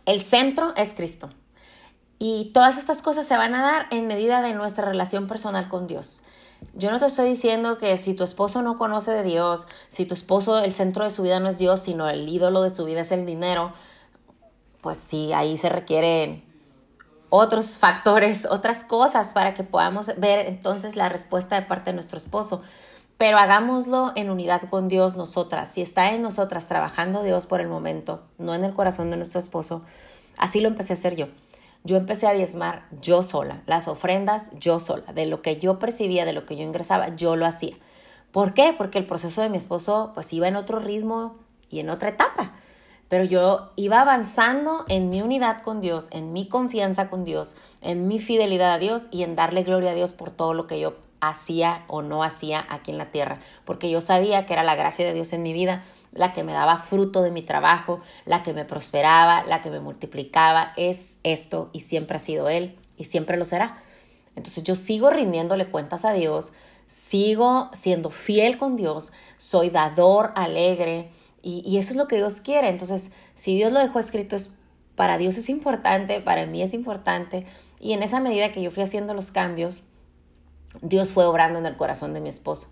el 0.05 0.23
centro 0.23 0.73
es 0.75 0.93
Cristo. 0.93 1.29
Y 2.19 2.51
todas 2.53 2.77
estas 2.77 3.01
cosas 3.01 3.27
se 3.27 3.37
van 3.37 3.53
a 3.53 3.61
dar 3.61 3.87
en 3.91 4.07
medida 4.07 4.41
de 4.41 4.53
nuestra 4.53 4.85
relación 4.85 5.27
personal 5.27 5.67
con 5.67 5.85
Dios. 5.85 6.23
Yo 6.73 6.91
no 6.91 6.99
te 6.99 7.07
estoy 7.07 7.29
diciendo 7.29 7.77
que 7.77 7.97
si 7.97 8.13
tu 8.13 8.23
esposo 8.23 8.61
no 8.61 8.77
conoce 8.77 9.11
de 9.11 9.23
Dios, 9.23 9.67
si 9.89 10.05
tu 10.05 10.13
esposo 10.13 10.59
el 10.59 10.71
centro 10.71 11.03
de 11.03 11.09
su 11.09 11.23
vida 11.23 11.39
no 11.39 11.49
es 11.49 11.57
Dios, 11.57 11.79
sino 11.81 12.07
el 12.07 12.29
ídolo 12.29 12.61
de 12.61 12.69
su 12.69 12.85
vida 12.85 13.01
es 13.01 13.11
el 13.11 13.25
dinero, 13.25 13.73
pues 14.81 14.97
sí, 14.97 15.33
ahí 15.33 15.57
se 15.57 15.69
requieren 15.69 16.45
otros 17.29 17.77
factores, 17.77 18.45
otras 18.49 18.83
cosas 18.83 19.33
para 19.33 19.53
que 19.53 19.63
podamos 19.63 20.11
ver 20.17 20.47
entonces 20.47 20.95
la 20.95 21.09
respuesta 21.09 21.59
de 21.59 21.65
parte 21.65 21.91
de 21.91 21.95
nuestro 21.95 22.17
esposo. 22.17 22.61
Pero 23.17 23.39
hagámoslo 23.39 24.13
en 24.15 24.29
unidad 24.29 24.61
con 24.69 24.87
Dios 24.87 25.17
nosotras. 25.17 25.71
Si 25.71 25.81
está 25.81 26.11
en 26.11 26.21
nosotras 26.21 26.67
trabajando 26.67 27.23
Dios 27.23 27.47
por 27.47 27.61
el 27.61 27.67
momento, 27.67 28.23
no 28.37 28.53
en 28.53 28.63
el 28.63 28.73
corazón 28.73 29.09
de 29.09 29.17
nuestro 29.17 29.39
esposo, 29.39 29.81
así 30.37 30.61
lo 30.61 30.67
empecé 30.67 30.93
a 30.93 30.95
hacer 30.95 31.15
yo. 31.15 31.27
Yo 31.83 31.97
empecé 31.97 32.27
a 32.27 32.33
diezmar 32.33 32.87
yo 33.01 33.23
sola, 33.23 33.61
las 33.65 33.87
ofrendas 33.87 34.51
yo 34.59 34.79
sola, 34.79 35.13
de 35.13 35.25
lo 35.25 35.41
que 35.41 35.57
yo 35.57 35.79
percibía, 35.79 36.25
de 36.25 36.33
lo 36.33 36.45
que 36.45 36.55
yo 36.55 36.63
ingresaba, 36.63 37.15
yo 37.15 37.35
lo 37.35 37.45
hacía. 37.45 37.75
¿Por 38.31 38.53
qué? 38.53 38.73
Porque 38.77 38.97
el 38.97 39.05
proceso 39.05 39.41
de 39.41 39.49
mi 39.49 39.57
esposo 39.57 40.11
pues 40.13 40.31
iba 40.33 40.47
en 40.47 40.55
otro 40.55 40.79
ritmo 40.79 41.35
y 41.69 41.79
en 41.79 41.89
otra 41.89 42.09
etapa 42.09 42.53
pero 43.09 43.23
yo 43.23 43.71
iba 43.75 44.01
avanzando 44.01 44.85
en 44.89 45.09
mi 45.09 45.21
unidad 45.21 45.61
con 45.61 45.81
Dios, 45.81 46.07
en 46.11 46.33
mi 46.33 46.47
confianza 46.47 47.09
con 47.09 47.23
Dios, 47.23 47.55
en 47.81 48.07
mi 48.07 48.19
fidelidad 48.19 48.73
a 48.73 48.79
Dios 48.79 49.07
y 49.11 49.23
en 49.23 49.35
darle 49.35 49.63
gloria 49.63 49.91
a 49.91 49.95
Dios 49.95 50.13
por 50.13 50.31
todo 50.31 50.53
lo 50.53 50.67
que 50.67 50.79
yo 50.79 50.95
hacía 51.19 51.83
o 51.87 52.01
no 52.01 52.23
hacía 52.23 52.65
aquí 52.69 52.91
en 52.91 52.97
la 52.97 53.11
tierra, 53.11 53.39
porque 53.65 53.89
yo 53.89 54.01
sabía 54.01 54.45
que 54.45 54.53
era 54.53 54.63
la 54.63 54.75
gracia 54.75 55.05
de 55.05 55.13
Dios 55.13 55.33
en 55.33 55.43
mi 55.43 55.53
vida 55.53 55.83
la 56.17 56.33
que 56.33 56.43
me 56.43 56.53
daba 56.53 56.79
fruto 56.79 57.21
de 57.21 57.31
mi 57.31 57.41
trabajo, 57.41 58.01
la 58.25 58.43
que 58.43 58.53
me 58.53 58.65
prosperaba, 58.65 59.43
la 59.43 59.61
que 59.61 59.69
me 59.69 59.79
multiplicaba, 59.79 60.73
es 60.75 61.19
esto 61.23 61.69
y 61.71 61.81
siempre 61.81 62.17
ha 62.17 62.19
sido 62.19 62.49
Él 62.49 62.77
y 62.97 63.05
siempre 63.05 63.37
lo 63.37 63.45
será. 63.45 63.81
Entonces 64.35 64.63
yo 64.63 64.75
sigo 64.75 65.09
rindiéndole 65.09 65.67
cuentas 65.67 66.05
a 66.05 66.13
Dios, 66.13 66.53
sigo 66.85 67.69
siendo 67.73 68.09
fiel 68.09 68.57
con 68.57 68.75
Dios, 68.75 69.13
soy 69.37 69.69
dador 69.69 70.31
alegre, 70.35 71.11
y, 71.41 71.77
eso 71.77 71.91
es 71.91 71.95
lo 71.95 72.09
que 72.09 72.17
Dios 72.17 72.41
quiere. 72.41 72.67
Entonces, 72.67 73.13
si 73.33 73.55
Dios 73.55 73.71
lo 73.71 73.79
dejó 73.79 73.99
escrito, 73.99 74.35
es, 74.35 74.51
para 74.95 75.17
Dios 75.17 75.37
es 75.37 75.47
importante, 75.47 76.19
para 76.19 76.45
mí 76.45 76.61
es 76.61 76.73
importante. 76.73 77.45
Y 77.79 77.93
en 77.93 78.03
esa 78.03 78.19
medida 78.19 78.51
que 78.51 78.61
yo 78.61 78.69
fui 78.69 78.83
haciendo 78.83 79.13
los 79.13 79.31
cambios, 79.31 79.83
Dios 80.81 81.13
fue 81.13 81.25
obrando 81.25 81.57
en 81.59 81.65
el 81.65 81.77
corazón 81.77 82.13
de 82.13 82.19
mi 82.19 82.27
esposo. 82.27 82.67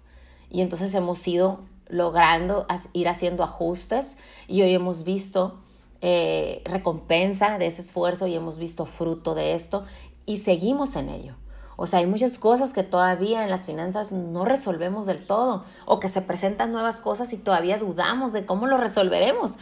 Y 0.50 0.60
entonces 0.60 0.94
hemos 0.94 1.26
ido 1.26 1.62
logrando 1.88 2.66
ir 2.94 3.08
haciendo 3.08 3.44
ajustes 3.44 4.18
y 4.48 4.62
hoy 4.62 4.74
hemos 4.74 5.04
visto 5.04 5.60
eh, 6.02 6.62
recompensa 6.66 7.58
de 7.58 7.68
ese 7.68 7.82
esfuerzo 7.82 8.28
y 8.28 8.36
hemos 8.36 8.60
visto 8.60 8.86
fruto 8.86 9.36
de 9.36 9.54
esto 9.54 9.86
y 10.26 10.40
seguimos 10.40 10.96
en 10.96 11.10
ello. 11.10 11.36
O 11.78 11.88
sea, 11.88 12.00
hay 12.00 12.06
muchas 12.06 12.38
cosas 12.38 12.74
que 12.74 12.84
todavía 12.84 13.44
en 13.44 13.50
las 13.50 13.66
finanzas 13.66 14.12
no 14.12 14.46
resolvemos 14.46 15.06
del 15.06 15.26
todo 15.26 15.66
o 15.86 16.00
que 16.00 16.08
se 16.08 16.22
presentan 16.22 16.72
nuevas 16.72 17.02
cosas 17.02 17.34
y 17.34 17.38
todavía 17.38 17.78
dudamos 17.78 18.32
de 18.32 18.46
cómo 18.46 18.66
lo 18.68 18.78
resolveremos. 18.78 19.58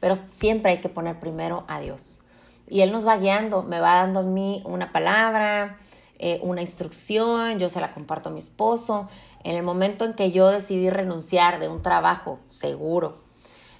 Pero 0.00 0.16
siempre 0.26 0.72
hay 0.72 0.80
que 0.80 0.90
poner 0.90 1.20
primero 1.20 1.64
a 1.66 1.80
Dios. 1.80 2.20
Y 2.68 2.80
Él 2.80 2.92
nos 2.92 3.06
va 3.06 3.16
guiando, 3.16 3.62
me 3.62 3.80
va 3.80 3.94
dando 3.94 4.20
a 4.20 4.24
mí 4.24 4.62
una 4.66 4.92
palabra, 4.92 5.78
eh, 6.18 6.38
una 6.42 6.60
instrucción, 6.60 7.58
yo 7.58 7.68
se 7.68 7.80
la 7.80 7.94
comparto 7.94 8.28
a 8.28 8.32
mi 8.32 8.38
esposo. 8.38 9.08
En 9.44 9.54
el 9.54 9.62
momento 9.62 10.04
en 10.04 10.14
que 10.14 10.32
yo 10.32 10.48
decidí 10.48 10.90
renunciar 10.90 11.60
de 11.60 11.68
un 11.68 11.82
trabajo 11.82 12.40
seguro, 12.46 13.18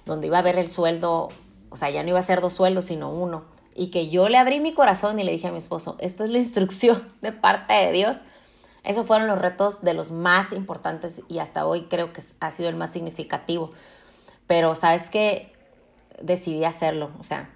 donde 0.05 0.27
iba 0.27 0.37
a 0.37 0.43
ver 0.43 0.57
el 0.57 0.67
sueldo, 0.67 1.29
o 1.69 1.75
sea, 1.75 1.89
ya 1.89 2.03
no 2.03 2.09
iba 2.09 2.19
a 2.19 2.23
ser 2.23 2.39
dos 2.39 2.53
sueldos, 2.53 2.85
sino 2.85 3.09
uno, 3.09 3.43
y 3.73 3.87
que 3.87 4.09
yo 4.09 4.29
le 4.29 4.37
abrí 4.37 4.59
mi 4.59 4.73
corazón 4.73 5.19
y 5.19 5.23
le 5.23 5.31
dije 5.31 5.47
a 5.47 5.51
mi 5.51 5.57
esposo, 5.57 5.97
esta 5.99 6.23
es 6.23 6.29
la 6.29 6.37
instrucción 6.37 7.11
de 7.21 7.31
parte 7.31 7.73
de 7.73 7.91
Dios. 7.91 8.17
Esos 8.83 9.07
fueron 9.07 9.27
los 9.27 9.39
retos 9.39 9.81
de 9.81 9.95
los 9.95 10.11
más 10.11 10.53
importantes 10.53 11.23
y 11.27 11.39
hasta 11.39 11.65
hoy 11.65 11.87
creo 11.89 12.13
que 12.13 12.21
ha 12.39 12.51
sido 12.51 12.69
el 12.69 12.75
más 12.75 12.91
significativo. 12.91 13.71
Pero 14.45 14.75
sabes 14.75 15.09
que 15.09 15.51
decidí 16.21 16.63
hacerlo, 16.63 17.09
o 17.19 17.23
sea, 17.23 17.49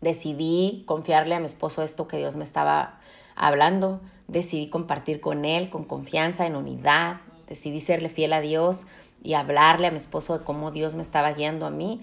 decidí 0.00 0.84
confiarle 0.86 1.34
a 1.34 1.40
mi 1.40 1.46
esposo 1.46 1.82
esto 1.82 2.06
que 2.06 2.18
Dios 2.18 2.36
me 2.36 2.44
estaba 2.44 3.00
hablando, 3.34 4.00
decidí 4.28 4.68
compartir 4.68 5.20
con 5.20 5.44
él 5.44 5.70
con 5.70 5.84
confianza, 5.84 6.46
en 6.46 6.54
unidad, 6.54 7.20
decidí 7.48 7.80
serle 7.80 8.08
fiel 8.08 8.32
a 8.32 8.40
Dios 8.40 8.86
y 9.22 9.34
hablarle 9.34 9.88
a 9.88 9.90
mi 9.90 9.96
esposo 9.96 10.38
de 10.38 10.44
cómo 10.44 10.70
Dios 10.70 10.94
me 10.94 11.02
estaba 11.02 11.32
guiando 11.32 11.66
a 11.66 11.70
mí. 11.70 12.02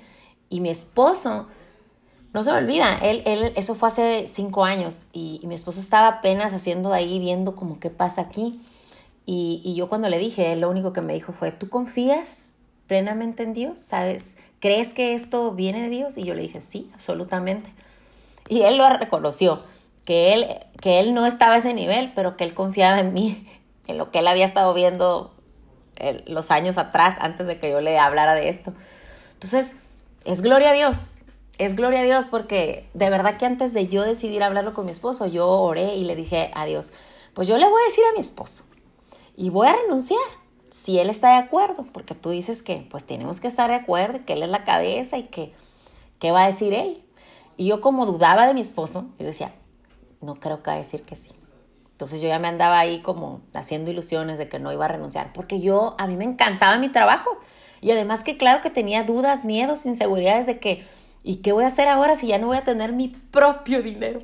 Y 0.50 0.60
mi 0.60 0.70
esposo 0.70 1.48
no 2.34 2.44
se 2.44 2.52
me 2.52 2.58
olvida, 2.58 2.98
él, 2.98 3.22
él, 3.26 3.54
eso 3.56 3.76
fue 3.76 3.88
hace 3.88 4.28
cinco 4.28 4.66
años 4.66 5.06
y, 5.14 5.40
mi 5.46 5.56
esposo 5.56 5.80
estaba 5.80 6.10
apenas 6.10 6.54
haciendo 6.54 6.92
ahí, 6.92 7.18
viendo 7.18 7.56
como 7.56 7.80
qué 7.80 7.90
pasa 7.90 8.22
aquí. 8.22 8.60
Y, 9.26 9.62
y, 9.64 9.74
yo 9.76 9.88
cuando 9.88 10.10
le 10.10 10.20
dije, 10.20 10.52
él 10.52 10.60
lo 10.60 10.70
único 10.70 10.92
que 10.92 11.00
me 11.00 11.14
dijo 11.14 11.32
fue, 11.32 11.54
¿tú 11.54 11.70
confías 11.70 12.54
plenamente 12.88 13.44
en 13.44 13.54
Dios? 13.54 13.80
¿Sabes? 13.80 14.38
¿Crees 14.60 14.94
que 14.94 15.14
esto 15.14 15.54
viene 15.54 15.84
de 15.84 15.90
Dios? 15.90 16.18
Y 16.18 16.26
yo 16.26 16.34
le 16.34 16.42
dije, 16.42 16.60
sí, 16.60 16.90
absolutamente. 16.94 17.72
Y 18.50 18.64
él 18.64 18.78
lo 18.78 18.90
reconoció, 18.90 19.64
que 20.06 20.34
él, 20.34 20.48
que 20.82 21.00
él 21.00 21.14
no 21.14 21.26
estaba 21.26 21.56
a 21.56 21.58
ese 21.58 21.74
nivel, 21.74 22.14
pero 22.16 22.38
que 22.38 22.44
él 22.44 22.54
confiaba 22.54 23.00
en 23.00 23.14
mí, 23.14 23.48
en 23.88 23.98
lo 23.98 24.12
que 24.12 24.20
él 24.20 24.28
había 24.28 24.46
estado 24.46 24.74
viendo 24.74 25.34
los 26.26 26.52
años 26.52 26.78
atrás, 26.78 27.18
antes 27.22 27.48
de 27.48 27.58
que 27.58 27.72
yo 27.72 27.80
le 27.80 27.98
hablara 27.98 28.34
de 28.34 28.50
esto. 28.50 28.74
Entonces, 29.34 29.78
es 30.26 30.42
gloria 30.42 30.72
a 30.72 30.74
Dios 30.74 31.20
es 31.58 31.76
gloria 31.76 32.02
a 32.02 32.04
Dios 32.04 32.28
porque 32.30 32.90
de 32.94 33.10
verdad 33.10 33.38
que 33.38 33.46
antes 33.46 33.74
de 33.74 33.88
yo 33.88 34.04
decidir 34.04 34.44
hablarlo 34.44 34.74
con 34.74 34.86
mi 34.86 34.92
esposo, 34.92 35.26
yo 35.28 35.50
oré 35.50 35.96
y 35.96 36.04
le 36.04 36.16
dije 36.16 36.52
a 36.54 36.66
Dios, 36.66 36.92
pues 37.34 37.48
yo 37.48 37.58
le 37.58 37.68
voy 37.68 37.82
a 37.82 37.86
decir 37.86 38.04
a 38.10 38.14
mi 38.14 38.20
esposo 38.20 38.66
y 39.36 39.50
voy 39.50 39.68
a 39.68 39.76
renunciar 39.76 40.20
si 40.70 41.00
él 41.00 41.10
está 41.10 41.30
de 41.30 41.46
acuerdo, 41.46 41.86
porque 41.94 42.16
tú 42.16 42.32
dices 42.32 42.62
que 42.62 42.86
pues 42.90 43.06
tenemos 43.06 43.40
que 43.40 43.48
estar 43.48 43.70
de 43.70 43.76
acuerdo, 43.76 44.26
que 44.26 44.34
él 44.34 44.44
es 44.44 44.50
la 44.50 44.66
cabeza 44.66 45.18
y 45.18 45.24
que, 45.24 45.54
¿qué 46.20 46.32
va 46.32 46.44
a 46.44 46.48
decir 46.48 46.74
él? 46.74 47.02
Y 47.56 47.68
yo 47.68 47.80
como 47.80 48.06
dudaba 48.06 48.48
de 48.48 48.54
mi 48.54 48.62
esposo, 48.62 49.06
yo 49.18 49.26
decía, 49.26 49.54
no 50.22 50.36
creo 50.36 50.64
que 50.64 50.72
va 50.72 50.76
a 50.76 50.78
decir 50.78 51.04
que 51.04 51.16
sí. 51.16 51.32
Entonces 51.92 52.22
yo 52.22 52.28
ya 52.28 52.40
me 52.40 52.48
andaba 52.48 52.80
ahí 52.80 53.02
como 53.02 53.42
haciendo 53.54 53.92
ilusiones 53.92 54.38
de 54.38 54.50
que 54.50 54.60
no 54.60 54.74
iba 54.74 54.86
a 54.86 54.90
renunciar, 54.90 55.32
porque 55.34 55.62
yo, 55.62 55.96
a 55.98 56.08
mí 56.08 56.18
me 56.18 56.26
encantaba 56.26 56.78
mi 56.78 56.90
trabajo. 56.90 57.38
Y 57.82 57.92
además 57.92 58.24
que 58.24 58.38
claro 58.38 58.62
que 58.62 58.70
tenía 58.70 59.04
dudas, 59.04 59.46
miedos, 59.46 59.86
inseguridades 59.86 60.46
de 60.46 60.60
que 60.60 60.86
¿Y 61.28 61.38
qué 61.38 61.54
voy 61.54 61.64
a 61.64 61.68
hacer 61.68 61.88
ahora 61.88 62.16
si 62.16 62.28
ya 62.28 62.38
no 62.38 62.46
voy 62.48 62.58
a 62.58 62.64
tener 62.64 62.94
mi 62.94 63.08
propio 63.08 63.82
dinero? 63.82 64.20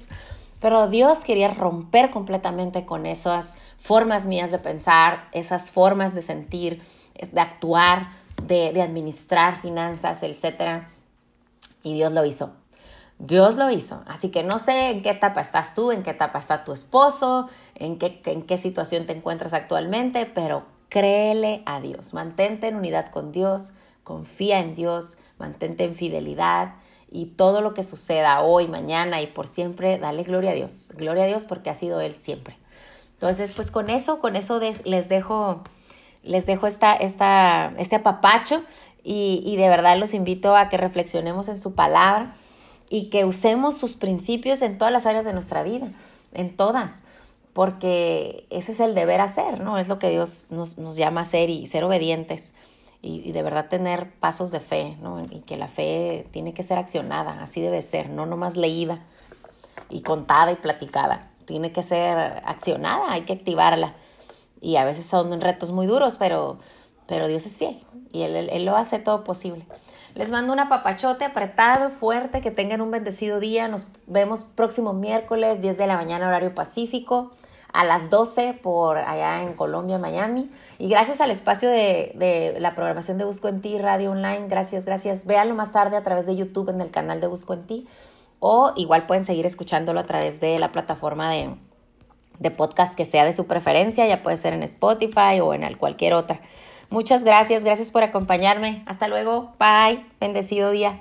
Pero 0.60 0.88
Dios 0.88 1.24
quería 1.24 1.48
romper 1.48 2.12
completamente 2.12 2.86
con 2.86 3.08
esas 3.08 3.58
formas 3.80 4.28
mías 4.28 4.52
de 4.52 4.60
pensar, 4.60 5.28
esas 5.32 5.72
formas 5.72 6.14
de 6.14 6.22
sentir, 6.22 6.84
de 7.20 7.42
actuar, 7.42 8.10
de, 8.46 8.80
administrar 8.80 9.60
finanzas, 9.60 10.22
etc. 10.22 10.84
Y 11.82 11.96
Dios 11.96 12.14
lo 12.14 12.24
hizo. 12.24 12.54
Dios 13.22 13.56
lo 13.58 13.70
hizo. 13.70 14.02
Así 14.08 14.30
que 14.30 14.44
no 14.44 14.58
sé 14.58 14.90
en 14.90 15.04
qué 15.04 15.12
etapa 15.12 15.42
estás 15.42 15.76
tú, 15.76 15.92
en 15.92 16.02
qué 16.02 16.10
etapa 16.10 16.40
está 16.40 16.64
tu 16.64 16.74
esposo, 16.74 17.50
en 17.76 18.00
qué, 18.00 18.20
en 18.26 18.42
qué 18.42 18.58
situación 18.58 19.06
te 19.06 19.14
encuentras 19.14 19.54
actualmente, 19.54 20.26
pero 20.26 20.64
créele 20.90 21.62
a 21.68 21.82
Dios. 21.82 22.16
Mantente 22.16 22.68
en 22.68 22.76
unidad 22.76 23.12
con 23.12 23.32
Dios, 23.32 23.74
confía 24.04 24.60
en 24.60 24.74
Dios, 24.74 25.18
mantente 25.38 25.84
en 25.84 25.94
fidelidad 25.94 26.74
y 27.12 27.28
todo 27.28 27.62
lo 27.62 27.76
que 27.76 27.84
suceda 27.84 28.42
hoy, 28.42 28.68
mañana 28.68 29.22
y 29.22 29.28
por 29.28 29.48
siempre, 29.48 30.00
dale 30.00 30.24
gloria 30.24 30.52
a 30.52 30.56
Dios. 30.56 30.92
Gloria 30.96 31.26
a 31.26 31.28
Dios 31.28 31.46
porque 31.46 31.70
ha 31.70 31.76
sido 31.76 32.02
Él 32.02 32.16
siempre. 32.16 32.58
Entonces, 33.14 33.54
pues 33.54 33.70
con 33.70 33.92
eso, 33.92 34.20
con 34.20 34.36
eso 34.36 34.60
les 34.84 35.10
dejo 35.10 35.64
les 36.24 36.46
dejo 36.46 36.68
esta, 36.68 36.94
esta, 36.94 37.74
este 37.78 37.96
apapacho 37.98 38.64
y, 39.04 39.44
y 39.46 39.58
de 39.58 39.70
verdad 39.70 39.98
los 39.98 40.14
invito 40.14 40.56
a 40.56 40.70
que 40.70 40.78
reflexionemos 40.78 41.48
en 41.50 41.60
su 41.60 41.74
palabra 41.74 42.36
y 42.92 43.06
que 43.06 43.24
usemos 43.24 43.78
sus 43.78 43.96
principios 43.96 44.62
en 44.62 44.78
todas 44.78 44.92
las 44.92 45.06
áreas 45.06 45.24
de 45.24 45.32
nuestra 45.32 45.64
vida, 45.64 45.88
en 46.34 46.58
todas, 46.58 47.06
porque 47.54 48.46
ese 48.50 48.74
es 48.74 48.82
el 48.82 48.94
deber 48.96 49.22
hacer, 49.22 49.62
¿no? 49.62 49.78
Es 49.78 49.88
lo 49.88 49.98
que 49.98 50.10
Dios 50.10 50.48
nos, 50.50 50.78
nos 50.78 50.98
llama 50.98 51.22
a 51.22 51.24
hacer 51.24 51.50
y 51.50 51.66
ser 51.68 51.86
obedientes 51.86 52.54
y, 53.02 53.22
y, 53.28 53.32
de 53.32 53.44
verdad 53.44 53.70
tener 53.70 54.12
pasos 54.16 54.52
de 54.52 54.60
fe, 54.60 54.98
¿no? 55.02 55.22
Y 55.22 55.40
que 55.40 55.56
la 55.56 55.70
fe 55.70 56.28
tiene 56.32 56.54
que 56.54 56.64
ser 56.64 56.78
accionada, 56.78 57.42
así 57.42 57.62
debe 57.62 57.82
ser, 57.82 58.10
no 58.10 58.26
nomás 58.26 58.58
leída 58.58 59.00
y 59.90 60.02
contada 60.02 60.52
y 60.52 60.56
platicada, 60.56 61.32
tiene 61.46 61.72
que 61.72 61.84
ser 61.84 62.44
accionada, 62.44 63.14
hay 63.14 63.22
que 63.22 63.32
activarla. 63.32 63.96
Y 64.60 64.76
a 64.76 64.84
veces 64.84 65.06
son 65.06 65.40
retos 65.40 65.72
muy 65.72 65.88
duros, 65.88 66.18
pero, 66.20 66.60
pero 67.08 67.30
Dios 67.30 67.46
es 67.46 67.58
fiel 67.58 67.82
y 68.12 68.24
él, 68.24 68.36
él, 68.36 68.50
él 68.52 68.66
lo 68.66 68.76
hace 68.76 69.00
todo 69.00 69.24
posible. 69.24 69.66
Les 70.14 70.30
mando 70.30 70.52
un 70.52 70.60
apapachote 70.60 71.24
apretado, 71.24 71.90
fuerte, 71.90 72.42
que 72.42 72.52
tengan 72.52 72.82
un 72.82 72.92
bendecido 72.92 73.40
día. 73.40 73.68
Nos 73.68 73.88
vemos 74.08 74.44
próximo 74.44 74.94
miércoles, 74.94 75.62
10 75.62 75.78
de 75.78 75.88
la 75.88 75.96
mañana, 75.96 76.28
horario 76.28 76.54
pacífico, 76.54 77.32
a 77.72 77.86
las 77.86 78.10
12 78.10 78.60
por 78.62 78.98
allá 78.98 79.42
en 79.44 79.54
Colombia, 79.54 79.98
Miami. 79.98 80.52
Y 80.78 80.90
gracias 80.90 81.22
al 81.22 81.32
espacio 81.32 81.70
de, 81.70 82.12
de 82.16 82.60
la 82.60 82.76
programación 82.76 83.18
de 83.18 83.24
Busco 83.24 83.48
en 83.48 83.62
Ti, 83.62 83.78
Radio 83.78 84.12
Online, 84.12 84.48
gracias, 84.50 84.86
gracias. 84.86 85.26
Véanlo 85.26 85.56
más 85.56 85.72
tarde 85.72 85.96
a 85.96 86.04
través 86.04 86.26
de 86.26 86.36
YouTube 86.36 86.70
en 86.70 86.82
el 86.82 86.92
canal 86.92 87.22
de 87.22 87.28
Busco 87.28 87.54
en 87.54 87.66
Ti. 87.66 87.88
O 88.40 88.74
igual 88.76 89.06
pueden 89.06 89.24
seguir 89.24 89.46
escuchándolo 89.46 90.00
a 90.00 90.04
través 90.04 90.42
de 90.42 90.60
la 90.60 90.74
plataforma 90.74 91.32
de, 91.32 91.56
de 92.40 92.52
podcast 92.52 92.96
que 92.96 93.06
sea 93.06 93.24
de 93.24 93.34
su 93.34 93.46
preferencia, 93.46 94.08
ya 94.08 94.24
puede 94.24 94.36
ser 94.36 94.54
en 94.54 94.64
Spotify 94.64 95.40
o 95.42 95.54
en 95.54 95.78
cualquier 95.78 96.16
otra. 96.16 96.42
Muchas 96.92 97.24
gracias, 97.24 97.64
gracias 97.64 97.90
por 97.90 98.04
acompañarme. 98.04 98.84
Hasta 98.86 99.08
luego, 99.08 99.54
bye, 99.58 100.06
bendecido 100.20 100.72
día. 100.72 101.00